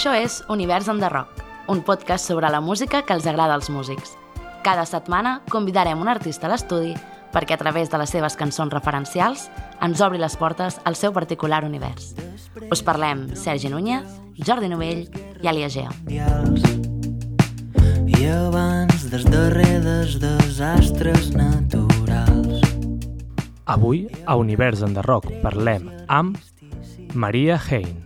Això 0.00 0.14
és 0.16 0.38
Univers 0.48 0.86
en 0.88 0.96
the 0.96 1.10
Rock, 1.12 1.42
un 1.68 1.82
podcast 1.84 2.24
sobre 2.24 2.48
la 2.48 2.62
música 2.64 3.02
que 3.04 3.12
els 3.12 3.26
agrada 3.28 3.52
als 3.52 3.68
músics. 3.68 4.14
Cada 4.64 4.86
setmana 4.88 5.42
convidarem 5.52 6.00
un 6.00 6.08
artista 6.08 6.48
a 6.48 6.50
l'estudi 6.54 6.94
perquè 7.34 7.52
a 7.52 7.60
través 7.60 7.92
de 7.92 8.00
les 8.00 8.08
seves 8.08 8.32
cançons 8.40 8.72
referencials 8.72 9.50
ens 9.84 10.00
obri 10.00 10.16
les 10.16 10.38
portes 10.40 10.80
al 10.88 10.96
seu 10.96 11.12
particular 11.12 11.66
univers. 11.68 12.14
Us 12.72 12.80
parlem 12.80 13.26
Sergi 13.36 13.68
Núñez, 13.68 14.08
Jordi 14.40 14.72
Novell 14.72 15.04
i 15.36 15.52
Alia 15.52 15.68
Gea. 15.68 15.92
I 18.08 18.24
abans 18.32 19.04
dels 19.12 19.28
darrers 19.28 20.16
desastres 20.16 21.34
naturals. 21.36 22.64
Avui, 23.68 24.06
a 24.24 24.40
Univers 24.40 24.80
en 24.80 24.96
the 24.96 25.04
Rock, 25.04 25.28
parlem 25.44 25.92
amb 26.08 26.40
Maria 27.12 27.60
Hein. 27.68 28.00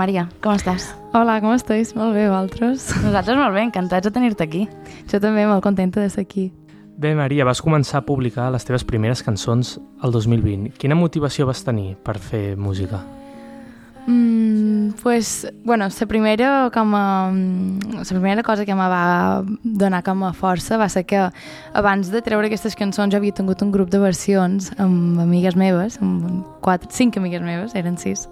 Maria. 0.00 0.24
Com 0.40 0.56
estàs? 0.56 0.94
Hola, 1.12 1.40
com 1.44 1.52
esteu? 1.52 1.76
Molt 1.98 2.16
bé, 2.16 2.24
vosaltres? 2.30 2.86
Nosaltres 3.04 3.36
molt 3.36 3.52
bé, 3.52 3.66
encantats 3.68 4.08
de 4.08 4.14
tenir-te 4.14 4.46
aquí. 4.46 4.64
Jo 5.10 5.20
també 5.20 5.44
molt 5.50 5.60
contenta 5.66 6.00
de 6.00 6.08
ser 6.08 6.24
aquí. 6.24 6.48
Bé, 7.00 7.12
Maria, 7.16 7.44
vas 7.48 7.60
començar 7.64 8.00
a 8.00 8.06
publicar 8.06 8.50
les 8.52 8.64
teves 8.64 8.84
primeres 8.84 9.22
cançons 9.24 9.76
el 10.04 10.12
2020. 10.12 10.72
Quina 10.80 10.96
motivació 10.96 11.48
vas 11.48 11.64
tenir 11.64 11.94
per 12.04 12.16
fer 12.20 12.56
música? 12.56 13.00
Mm, 14.06 14.96
pues, 15.02 15.46
bueno, 15.64 15.86
la 15.88 16.06
primera, 16.06 16.70
com 16.72 16.94
a, 16.96 17.30
la 17.30 18.04
primera 18.04 18.42
cosa 18.42 18.64
que 18.64 18.74
me 18.74 18.88
va 18.88 19.44
donar 19.62 20.02
com 20.02 20.24
a 20.24 20.32
força 20.32 20.78
va 20.80 20.88
ser 20.88 21.04
que 21.04 21.28
abans 21.74 22.10
de 22.10 22.22
treure 22.24 22.48
aquestes 22.48 22.74
cançons 22.76 23.12
jo 23.12 23.20
havia 23.20 23.36
tingut 23.36 23.62
un 23.62 23.70
grup 23.70 23.92
de 23.92 24.00
versions 24.00 24.72
amb 24.78 25.20
amigues 25.20 25.56
meves, 25.56 26.00
amb 26.00 26.44
quatre, 26.64 26.88
cinc 26.90 27.20
amigues 27.20 27.44
meves, 27.44 27.76
eren 27.76 28.00
sis, 28.00 28.26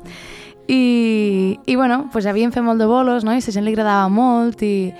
i, 0.69 1.58
i 1.64 1.77
bueno, 1.77 2.11
pues 2.12 2.27
havíem 2.28 2.52
fet 2.52 2.62
molt 2.62 2.78
de 2.78 2.86
bolos, 2.86 3.24
no? 3.24 3.33
i 3.33 3.41
la 3.41 3.55
gent 3.55 3.64
li 3.64 3.72
agradava 3.72 4.11
molt, 4.12 4.62
i, 4.62 4.92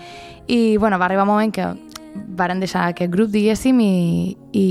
i 0.49 0.77
bueno, 0.79 0.99
va 0.99 1.07
arribar 1.07 1.29
un 1.29 1.35
moment 1.35 1.53
que 1.53 1.69
varen 2.39 2.59
deixar 2.59 2.87
aquest 2.89 3.13
grup, 3.13 3.29
diguéssim, 3.31 3.79
i, 3.85 4.37
i 4.57 4.65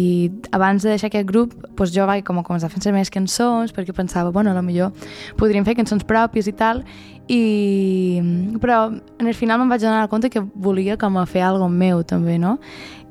abans 0.52 0.84
de 0.84 0.90
deixar 0.90 1.12
aquest 1.12 1.28
grup 1.30 1.54
doncs 1.78 1.94
jo 1.94 2.08
vaig 2.10 2.26
com 2.26 2.40
a 2.42 2.44
començar 2.44 2.68
a 2.68 2.74
fer 2.74 2.92
meves 2.92 3.12
cançons 3.14 3.72
perquè 3.76 3.94
pensava, 3.96 4.32
bueno, 4.34 4.52
a 4.52 4.58
lo 4.58 4.64
millor 4.66 4.92
podríem 5.38 5.66
fer 5.68 5.78
cançons 5.78 6.04
pròpies 6.08 6.50
i 6.50 6.56
tal 6.58 6.82
i... 7.30 8.20
però 8.60 8.88
en 8.90 9.28
el 9.28 9.36
final 9.38 9.62
me'n 9.62 9.70
vaig 9.70 9.86
donar 9.86 10.10
compte 10.10 10.32
que 10.34 10.42
volia 10.42 10.98
com 10.98 11.18
a 11.22 11.28
fer 11.30 11.46
alguna 11.46 11.70
meu 11.70 12.04
també, 12.04 12.40
no? 12.42 12.58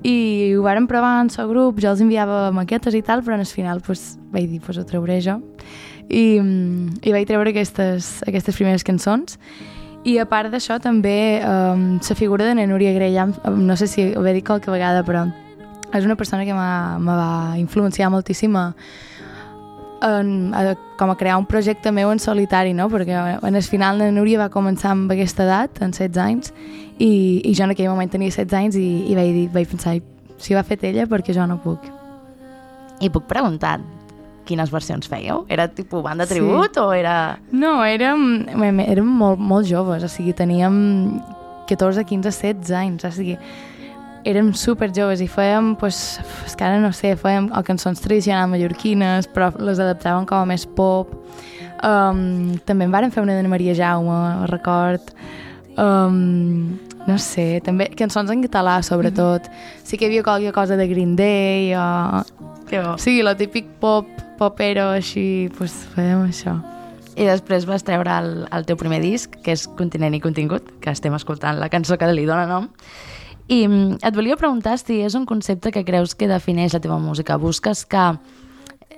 I 0.02 0.54
ho 0.54 0.62
varen 0.62 0.86
provar 0.86 1.20
en 1.22 1.30
el 1.30 1.48
grup, 1.48 1.80
jo 1.80 1.90
els 1.90 2.02
enviava 2.02 2.50
maquetes 2.54 2.94
i 2.94 3.02
tal, 3.02 3.22
però 3.22 3.38
en 3.38 3.46
el 3.46 3.50
final 3.50 3.80
doncs, 3.80 4.16
vaig 4.32 4.50
dir, 4.50 4.60
doncs 4.60 4.82
ho 4.82 4.88
trauré 4.88 5.20
jo 5.22 5.40
i, 6.08 6.26
i 6.38 7.12
vaig 7.14 7.26
treure 7.26 7.50
aquestes, 7.50 8.20
aquestes 8.26 8.56
primeres 8.56 8.86
cançons 8.86 9.38
i 10.06 10.20
a 10.22 10.26
part 10.30 10.52
d'això 10.52 10.78
també 10.78 11.42
um, 11.42 11.98
la 11.98 12.14
figura 12.14 12.46
de 12.46 12.54
la 12.54 12.66
Núria 12.70 12.92
Grella, 12.94 13.26
no 13.26 13.76
sé 13.76 13.88
si 13.90 14.04
ho 14.14 14.22
he 14.22 14.34
dit 14.36 14.46
qualque 14.46 14.70
vegada, 14.70 15.02
però 15.02 15.24
és 15.92 16.04
una 16.06 16.14
persona 16.14 16.44
que 16.46 16.54
me 16.54 17.16
va 17.16 17.56
influenciar 17.58 18.10
moltíssim 18.14 18.54
a, 18.54 18.68
en, 20.06 20.54
a, 20.54 20.76
com 20.98 21.10
a 21.10 21.16
crear 21.18 21.40
un 21.40 21.46
projecte 21.50 21.90
meu 21.90 22.12
en 22.12 22.22
solitari, 22.22 22.74
no? 22.74 22.86
perquè 22.92 23.18
en 23.42 23.58
el 23.58 23.66
final 23.66 23.98
la 23.98 24.12
Núria 24.14 24.44
va 24.44 24.48
començar 24.52 24.92
amb 24.94 25.10
aquesta 25.10 25.42
edat, 25.42 25.82
en 25.82 25.90
16 25.90 26.22
anys, 26.22 26.54
i, 26.98 27.42
i 27.42 27.54
jo 27.54 27.66
en 27.66 27.74
aquell 27.74 27.90
moment 27.90 28.12
tenia 28.12 28.30
16 28.30 28.58
anys 28.60 28.78
i, 28.78 28.88
i 29.10 29.18
vaig, 29.18 29.34
dir, 29.34 29.46
vaig 29.54 29.74
pensar, 29.74 29.98
si 30.38 30.54
ho 30.54 30.60
ha 30.60 30.66
fet 30.66 30.86
ella, 30.86 31.10
perquè 31.10 31.34
jo 31.34 31.50
no 31.50 31.58
puc. 31.64 31.82
I 33.02 33.10
puc 33.10 33.26
preguntar 33.26 33.80
quines 34.46 34.72
versions 34.72 35.08
fèieu? 35.10 35.44
Era 35.52 35.68
tipus 35.68 36.04
banda 36.04 36.26
tribut 36.28 36.76
sí. 36.76 36.82
o 36.82 36.90
era... 36.94 37.38
No, 37.52 37.78
érem, 37.84 38.46
érem 38.86 39.06
molt, 39.06 39.40
molt 39.42 39.68
joves, 39.68 40.04
o 40.06 40.10
sigui, 40.10 40.34
teníem 40.36 40.76
14, 41.70 42.06
15, 42.06 42.30
16 42.30 42.76
anys, 42.78 43.06
o 43.06 43.12
sigui, 43.14 43.36
érem 44.26 44.50
super 44.58 44.90
joves 44.94 45.22
i 45.22 45.28
fèiem, 45.30 45.74
pues, 45.78 46.18
és 46.46 46.56
que 46.58 46.66
ara 46.66 46.80
no 46.82 46.90
sé, 46.94 47.14
fèiem 47.18 47.50
o 47.54 47.62
cançons 47.66 48.02
tradicionals 48.02 48.50
mallorquines, 48.50 49.28
però 49.34 49.52
les 49.62 49.82
adaptàvem 49.82 50.26
com 50.26 50.42
a 50.42 50.48
més 50.50 50.66
pop. 50.78 51.12
Um, 51.84 52.56
també 52.66 52.88
en 52.88 52.94
vàrem 52.94 53.12
fer 53.14 53.22
una 53.22 53.36
de 53.38 53.50
Maria 53.50 53.76
Jaume, 53.78 54.48
record. 54.50 55.12
Um, 55.76 56.78
no 57.06 57.18
sé, 57.22 57.60
també 57.64 57.88
cançons 57.96 58.30
en 58.30 58.42
català, 58.42 58.82
sobretot. 58.82 59.48
Mm 59.48 59.52
-hmm. 59.52 59.84
Sí 59.84 59.96
que 59.96 60.06
hi 60.06 60.08
havia 60.08 60.22
qualque 60.22 60.52
cosa 60.52 60.76
de 60.76 60.86
Green 60.88 61.16
Day 61.16 61.74
o... 61.74 62.24
Que 62.68 62.80
bo. 62.82 62.98
Sí, 62.98 63.22
lo 63.22 63.36
típic 63.36 63.66
pop, 63.80 64.06
popero, 64.38 64.90
així, 64.90 65.50
pues 65.56 65.72
fèiem 65.94 66.26
això. 66.26 66.62
I 67.16 67.24
després 67.24 67.64
vas 67.64 67.82
treure 67.82 68.10
el, 68.18 68.46
el 68.52 68.66
teu 68.66 68.76
primer 68.76 69.00
disc, 69.00 69.30
que 69.42 69.52
és 69.52 69.66
Continent 69.66 70.14
i 70.14 70.20
Contingut, 70.20 70.62
que 70.80 70.90
estem 70.90 71.14
escoltant 71.14 71.58
la 71.58 71.68
cançó 71.68 71.96
que 71.96 72.06
li 72.12 72.26
dóna 72.26 72.46
nom. 72.46 72.68
I 73.48 73.68
mm, 73.68 73.98
et 74.02 74.14
volia 74.14 74.36
preguntar 74.36 74.76
si 74.78 75.00
és 75.00 75.14
un 75.14 75.24
concepte 75.24 75.70
que 75.70 75.84
creus 75.84 76.14
que 76.14 76.26
defineix 76.26 76.74
la 76.74 76.80
teva 76.80 76.98
música. 76.98 77.36
Busques 77.36 77.86
que 77.86 78.18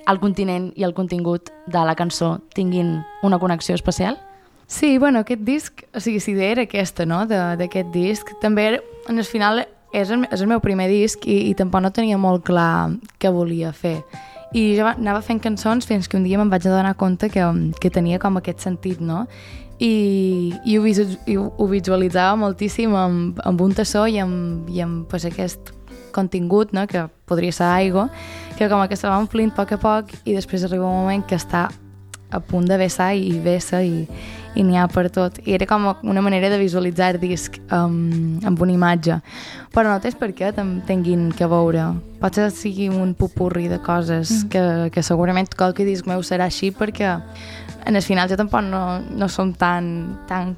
el 0.09 0.19
continent 0.19 0.71
i 0.75 0.83
el 0.83 0.93
contingut 0.93 1.51
de 1.67 1.85
la 1.85 1.95
cançó 1.95 2.39
tinguin 2.55 3.03
una 3.21 3.37
connexió 3.37 3.75
especial? 3.75 4.17
Sí, 4.69 4.99
bueno, 4.99 5.23
aquest 5.25 5.41
disc, 5.41 5.81
o 5.97 5.99
sigui, 5.99 6.19
si 6.21 6.35
era 6.37 6.61
aquesta, 6.67 7.03
no?, 7.09 7.23
d'aquest 7.25 7.89
disc. 7.89 8.27
També, 8.39 8.67
era- 8.67 8.81
en 9.09 9.17
el 9.17 9.25
final, 9.25 9.63
és 9.91 10.11
el, 10.13 10.27
és 10.29 10.41
el 10.43 10.47
meu 10.51 10.59
primer 10.61 10.85
disc 10.91 11.25
i, 11.25 11.39
i 11.49 11.55
tampoc 11.57 11.81
no 11.81 11.89
tenia 11.91 12.19
molt 12.21 12.43
clar 12.45 12.91
què 13.17 13.31
volia 13.33 13.71
fer. 13.73 14.03
I 14.53 14.75
jo 14.77 14.85
va- 14.85 14.93
anava 14.93 15.23
fent 15.25 15.41
cançons 15.41 15.89
fins 15.89 16.05
que 16.07 16.17
un 16.21 16.23
dia 16.23 16.37
me'n 16.37 16.51
vaig 16.53 16.67
adonar 16.69 16.93
compte 17.01 17.31
que, 17.33 17.41
que 17.81 17.89
tenia 17.89 18.21
com 18.21 18.37
aquest 18.37 18.61
sentit, 18.61 19.01
no? 19.01 19.23
I, 19.81 20.53
i, 20.65 20.77
ho, 20.77 20.83
visu, 20.85 21.07
i 21.25 21.37
ho 21.39 21.67
visualitzava 21.71 22.37
moltíssim 22.37 22.93
amb, 22.93 23.41
amb 23.49 23.61
un 23.65 23.73
tassó 23.73 24.05
i 24.05 24.19
amb, 24.21 24.69
i 24.69 24.81
amb 24.85 25.07
pues, 25.09 25.25
aquest 25.25 25.73
contingut, 26.13 26.73
no? 26.77 26.85
que 26.85 27.07
podria 27.25 27.51
ser 27.51 27.65
aigua, 27.73 28.09
que 28.57 28.69
com 28.69 28.85
que 28.87 28.97
se 28.97 29.07
va 29.09 29.17
omplint 29.17 29.49
a 29.53 29.55
poc 29.63 29.71
a 29.73 29.77
poc 29.81 30.13
i 30.25 30.33
després 30.37 30.65
arriba 30.67 30.85
un 30.85 31.05
moment 31.07 31.25
que 31.25 31.37
està 31.41 31.69
a 32.31 32.39
punt 32.39 32.67
de 32.69 32.77
vessar 32.77 33.13
i 33.15 33.39
vessa 33.43 33.81
i, 33.83 34.05
i 34.55 34.63
n'hi 34.65 34.77
ha 34.77 34.87
per 34.91 35.07
tot. 35.13 35.39
I 35.45 35.55
era 35.57 35.67
com 35.69 35.87
una 36.03 36.21
manera 36.21 36.49
de 36.49 36.59
visualitzar 36.61 37.15
el 37.15 37.21
disc 37.21 37.57
um, 37.71 38.39
amb 38.45 38.61
una 38.61 38.75
imatge. 38.75 39.19
Però 39.73 39.87
no 39.89 39.99
tens 40.03 40.17
per 40.19 40.31
què 40.37 40.51
tinguin 40.87 41.29
que 41.35 41.49
veure. 41.49 41.89
Pot 42.21 42.35
ser 42.37 42.49
que 42.49 42.55
sigui 42.55 42.89
un 42.93 43.15
pupurri 43.17 43.67
de 43.71 43.81
coses 43.81 44.31
mm. 44.31 44.49
que, 44.53 44.65
que 44.93 45.05
segurament 45.05 45.49
qualque 45.57 45.87
disc 45.87 46.07
meu 46.09 46.23
serà 46.25 46.49
així 46.49 46.73
perquè 46.75 47.17
en 47.85 47.95
el 47.95 48.03
final 48.05 48.29
jo 48.29 48.37
tampoc 48.37 48.65
no, 48.67 48.99
no 48.99 49.29
som 49.31 49.53
tan, 49.53 50.19
tan 50.27 50.55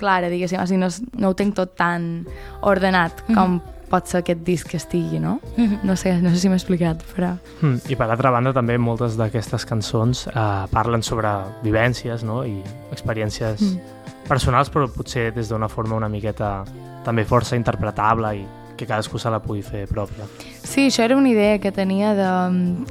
clara, 0.00 0.30
diguéssim, 0.32 0.58
o 0.58 0.66
sigui, 0.66 0.80
no, 0.82 0.88
no 1.20 1.30
ho 1.30 1.36
tinc 1.38 1.54
tot 1.54 1.76
tan 1.78 2.24
ordenat 2.66 3.22
com 3.30 3.60
pot 3.92 4.08
ser 4.08 4.22
aquest 4.22 4.40
disc 4.46 4.70
que 4.72 4.78
estigui, 4.80 5.20
no? 5.20 5.36
No 5.84 5.96
sé, 6.00 6.14
no 6.22 6.32
sé 6.32 6.40
si 6.40 6.48
m'he 6.48 6.56
explicat, 6.56 7.02
però... 7.12 7.34
Mm, 7.60 7.82
I 7.92 7.98
per 8.00 8.08
altra 8.08 8.32
banda, 8.32 8.54
també 8.56 8.78
moltes 8.80 9.18
d'aquestes 9.20 9.66
cançons 9.68 10.24
eh, 10.32 10.46
parlen 10.72 11.04
sobre 11.04 11.32
vivències 11.64 12.24
no? 12.24 12.40
i 12.48 12.56
experiències 12.94 13.60
mm. 13.60 14.24
personals, 14.30 14.72
però 14.72 14.88
potser 14.92 15.30
des 15.36 15.52
d'una 15.52 15.68
forma 15.68 15.98
una 16.00 16.10
miqueta 16.12 16.62
també 17.04 17.26
força 17.28 17.58
interpretable 17.58 18.34
i 18.38 18.42
que 18.76 18.88
cadascú 18.88 19.20
se 19.20 19.30
la 19.30 19.42
pugui 19.42 19.62
fer 19.62 19.84
pròpia. 19.90 20.26
Sí, 20.64 20.88
això 20.88 21.04
era 21.04 21.16
una 21.16 21.30
idea 21.30 21.58
que 21.60 21.72
tenia 21.72 22.14
de 22.16 22.30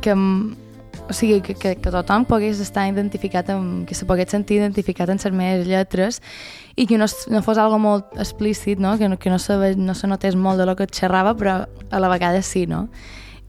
que, 0.02 0.16
o 1.10 1.14
sigui, 1.14 1.42
que, 1.42 1.56
que, 1.56 1.76
que 1.76 1.92
tothom 1.92 2.26
pogués 2.26 2.60
estar 2.64 2.86
identificat 2.90 3.50
amb, 3.54 3.86
que 3.88 3.96
se 3.96 4.06
pogués 4.06 4.30
sentir 4.32 4.58
identificat 4.60 5.10
en 5.10 5.20
les 5.38 5.68
lletres 5.68 6.22
i 6.76 6.86
que 6.88 6.98
no, 6.98 7.06
no 7.30 7.42
fos 7.42 7.58
algo 7.58 7.80
molt 7.80 8.06
explícit, 8.18 8.80
no? 8.80 8.98
que, 8.98 9.10
que 9.18 9.30
no, 9.30 9.40
se, 9.40 9.76
no 9.76 9.94
se 9.96 10.08
notés 10.08 10.36
molt 10.36 10.60
de 10.60 10.66
lo 10.66 10.76
que 10.76 10.88
xerrava, 10.88 11.36
però 11.36 11.66
a 11.92 12.00
la 12.00 12.08
vegada 12.10 12.42
sí, 12.42 12.66
no? 12.68 12.88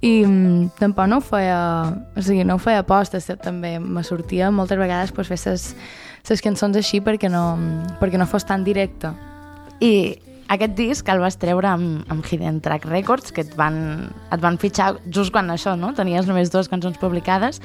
I 0.02 0.24
mm, 0.26 0.72
tampoc 0.80 1.06
no 1.06 1.18
ho 1.18 1.22
feia, 1.22 1.58
o 2.16 2.22
sigui, 2.22 2.42
no 2.44 2.56
ho 2.56 2.58
feia 2.58 2.80
aposta, 2.82 3.20
se- 3.20 3.36
també 3.36 3.78
me 3.78 4.02
sortia 4.02 4.50
moltes 4.50 4.78
vegades 4.78 5.12
pues, 5.12 5.28
fer 5.28 5.38
les 6.28 6.42
cançons 6.42 6.76
així 6.76 7.00
perquè 7.00 7.30
no, 7.30 7.56
perquè 8.00 8.18
no 8.18 8.26
fos 8.26 8.44
tan 8.44 8.64
directe. 8.64 9.12
I 9.78 10.18
aquest 10.52 10.76
disc 10.76 11.08
el 11.08 11.22
vas 11.22 11.38
treure 11.40 11.68
amb, 11.70 12.04
amb 12.12 12.26
Hidden 12.26 12.60
Track 12.64 12.86
Records, 12.90 13.32
que 13.32 13.44
et 13.46 13.56
van, 13.56 14.12
et 14.32 14.42
van 14.42 14.58
fitxar 14.60 14.94
just 15.08 15.32
quan 15.32 15.50
això, 15.52 15.74
no? 15.78 15.94
Tenies 15.96 16.28
només 16.28 16.52
dues 16.52 16.68
cançons 16.68 16.98
publicades 17.00 17.62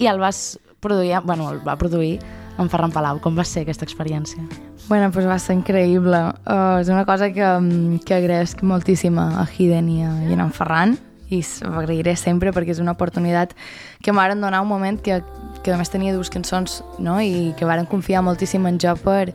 i 0.00 0.08
el 0.08 0.20
vas 0.22 0.58
produir, 0.80 1.18
bueno, 1.24 1.50
el 1.52 1.60
va 1.66 1.76
produir 1.76 2.18
en 2.60 2.68
Ferran 2.72 2.92
Palau. 2.92 3.20
Com 3.20 3.36
va 3.36 3.44
ser 3.44 3.64
aquesta 3.64 3.84
experiència? 3.84 4.42
Bueno, 4.88 5.10
pues 5.12 5.28
va 5.28 5.38
ser 5.38 5.54
increïble. 5.58 6.18
Uh, 6.44 6.80
és 6.80 6.88
una 6.88 7.04
cosa 7.06 7.30
que, 7.32 7.44
mm, 7.44 8.00
que 8.06 8.16
agraeixo 8.16 8.64
moltíssim 8.66 9.18
a 9.20 9.46
Hiden 9.46 9.88
i 9.92 10.02
a, 10.02 10.16
i 10.26 10.34
a 10.34 10.42
en 10.42 10.52
Ferran 10.56 10.96
i 11.30 11.44
ho 11.62 11.76
agrairé 11.78 12.16
sempre 12.18 12.50
perquè 12.50 12.74
és 12.74 12.80
una 12.82 12.96
oportunitat 12.96 13.54
que 14.02 14.12
m'han 14.12 14.40
donar 14.40 14.62
un 14.64 14.68
moment 14.68 14.98
que, 14.98 15.20
que 15.62 15.72
a 15.72 15.78
més 15.78 15.92
tenia 15.92 16.14
dues 16.16 16.30
cançons 16.30 16.80
no? 16.98 17.20
i 17.20 17.54
que 17.56 17.68
varen 17.68 17.86
confiar 17.86 18.24
moltíssim 18.26 18.66
en 18.66 18.80
jo 18.82 18.96
per 18.98 19.30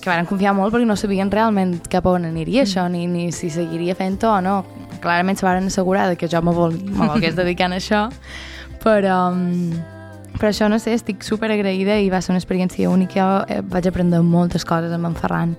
que 0.00 0.10
varen 0.10 0.26
confiar 0.28 0.54
molt 0.56 0.74
perquè 0.74 0.86
no 0.88 0.96
sabien 0.96 1.30
realment 1.32 1.76
cap 1.90 2.06
a 2.06 2.14
on 2.16 2.28
aniria 2.28 2.64
això, 2.66 2.86
ni, 2.92 3.06
ni 3.10 3.30
si 3.32 3.50
seguiria 3.50 3.96
fent-ho 3.98 4.32
o 4.36 4.40
no. 4.44 4.56
Clarament 5.02 5.38
se 5.38 5.46
varen 5.46 5.68
assegurar 5.70 6.08
de 6.10 6.16
que 6.16 6.28
jo 6.28 6.42
me, 6.42 6.54
vol, 6.54 6.78
me 6.84 7.06
volgués 7.06 7.36
dedicant 7.40 7.74
a 7.74 7.80
això, 7.82 8.06
però, 8.82 9.18
um, 9.32 9.72
però 10.38 10.52
això 10.52 10.70
no 10.70 10.78
sé, 10.82 10.94
estic 10.96 11.26
super 11.26 11.50
agraïda 11.54 11.98
i 12.02 12.08
va 12.10 12.22
ser 12.22 12.34
una 12.34 12.42
experiència 12.42 12.90
única. 12.90 13.28
Eh, 13.48 13.60
vaig 13.62 13.90
aprendre 13.90 14.22
moltes 14.22 14.66
coses 14.68 14.94
amb 14.94 15.10
en 15.10 15.18
Ferran, 15.18 15.58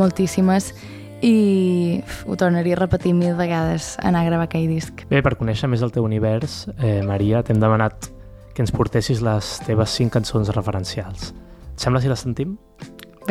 moltíssimes, 0.00 0.72
i 1.20 2.00
ho 2.26 2.36
tornaria 2.40 2.76
a 2.76 2.80
repetir 2.80 3.12
mil 3.14 3.36
vegades 3.36 3.92
anar 4.00 4.24
a 4.24 4.30
gravar 4.30 4.48
aquell 4.48 4.70
disc. 4.70 5.04
Bé, 5.10 5.20
per 5.22 5.36
conèixer 5.36 5.68
més 5.68 5.84
el 5.84 5.92
teu 5.92 6.06
univers, 6.06 6.64
eh, 6.78 7.00
Maria, 7.06 7.44
t'hem 7.44 7.60
demanat 7.60 8.08
que 8.54 8.64
ens 8.64 8.72
portessis 8.74 9.20
les 9.24 9.52
teves 9.66 9.92
cinc 10.00 10.12
cançons 10.16 10.50
referencials. 10.56 11.30
Et 11.74 11.84
sembla 11.84 12.00
si 12.02 12.10
les 12.10 12.24
sentim? 12.24 12.56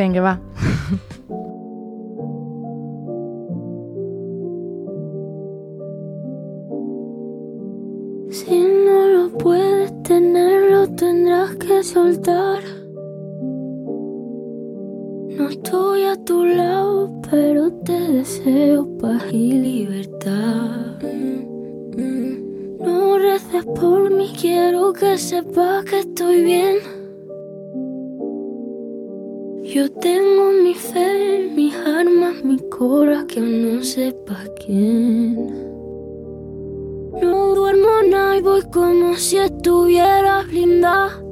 Vinga, 0.00 0.22
va. 0.22 0.40
Si 8.30 8.60
no 8.86 9.08
lo 9.08 9.36
puedes 9.36 10.02
tener, 10.02 10.70
lo 10.70 10.88
tendrás 10.94 11.54
que 11.56 11.82
soltar. 11.82 12.62
No 15.36 15.50
estoy 15.50 16.04
a 16.04 16.16
tu 16.24 16.46
lado, 16.46 17.10
pero 17.30 17.70
te 17.84 18.00
deseo 18.00 18.88
paz 18.96 19.22
y 19.30 19.52
libertad. 19.52 20.96
Mm, 21.02 22.00
mm. 22.00 22.78
No 22.82 23.18
reces 23.18 23.66
por 23.66 24.10
mí, 24.10 24.32
quiero 24.40 24.94
que 24.94 25.18
sepas 25.18 25.84
que 25.84 25.98
estoy 25.98 26.42
bien. 26.42 26.99
Yo 29.72 29.88
tengo 29.88 30.50
mi 30.64 30.74
fe, 30.74 31.48
mis 31.54 31.72
armas, 31.76 32.42
mi 32.42 32.58
cora, 32.70 33.24
que 33.28 33.40
no 33.40 33.84
sepa 33.84 34.36
quién. 34.58 35.36
No 37.22 37.54
duermo 37.54 38.02
nada 38.10 38.36
y 38.36 38.40
voy 38.40 38.62
como 38.72 39.14
si 39.14 39.36
estuviera 39.36 40.42
blindada. 40.42 41.22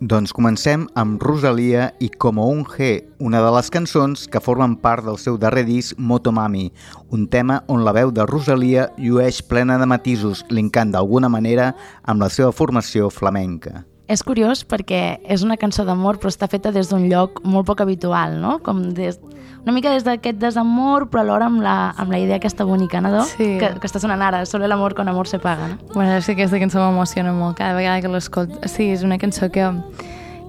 Doncs 0.00 0.32
comencem 0.34 0.88
amb 0.94 1.22
Rosalia 1.22 1.92
i 2.00 2.08
Como 2.08 2.48
un 2.48 2.64
G, 2.64 3.04
una 3.20 3.38
de 3.38 3.52
les 3.54 3.70
cançons 3.70 4.26
que 4.26 4.42
formen 4.42 4.74
part 4.82 5.06
del 5.06 5.20
seu 5.22 5.38
darrer 5.38 5.62
disc 5.68 5.94
Motomami, 5.98 6.72
un 7.14 7.28
tema 7.30 7.60
on 7.68 7.84
la 7.86 7.94
veu 7.94 8.10
de 8.10 8.26
Rosalia 8.26 8.88
llueix 8.98 9.38
plena 9.46 9.78
de 9.78 9.86
matisos, 9.86 10.42
linkant 10.50 10.90
d'alguna 10.90 11.30
manera 11.30 11.76
amb 12.02 12.26
la 12.26 12.30
seva 12.30 12.50
formació 12.50 13.06
flamenca. 13.06 13.84
És 14.08 14.22
curiós 14.24 14.64
perquè 14.64 15.18
és 15.28 15.42
una 15.44 15.58
cançó 15.60 15.84
d'amor 15.84 16.16
però 16.20 16.32
està 16.32 16.48
feta 16.48 16.72
des 16.72 16.88
d'un 16.88 17.04
lloc 17.10 17.42
molt 17.44 17.68
poc 17.68 17.82
habitual, 17.84 18.38
no? 18.40 18.58
Com 18.64 18.80
des, 18.96 19.18
una 19.62 19.74
mica 19.76 19.92
des 19.92 20.06
d'aquest 20.06 20.38
desamor 20.40 21.08
però 21.12 21.26
alhora 21.26 21.48
amb 21.50 21.60
la, 21.60 21.90
amb 22.00 22.14
la 22.14 22.20
idea 22.22 22.38
aquesta 22.40 22.64
bonica, 22.64 23.02
no? 23.04 23.24
Sí. 23.28 23.58
Que, 23.60 23.74
que 23.76 23.90
està 23.90 24.00
sonant 24.00 24.24
ara, 24.24 24.44
solo 24.48 24.64
el 24.64 24.72
amor 24.72 24.94
con 24.96 25.08
amor 25.12 25.28
se 25.28 25.38
paga, 25.38 25.68
no? 25.74 25.76
Bueno, 25.92 26.16
és 26.16 26.26
que 26.26 26.38
aquesta 26.38 26.60
cançó 26.62 26.80
m'emociona 26.80 27.34
molt 27.36 27.58
cada 27.60 27.76
vegada 27.76 28.00
que 28.00 28.08
l'escolto. 28.08 28.62
Sí, 28.64 28.88
és 28.94 29.04
una 29.04 29.18
cançó 29.20 29.50
que, 29.52 29.68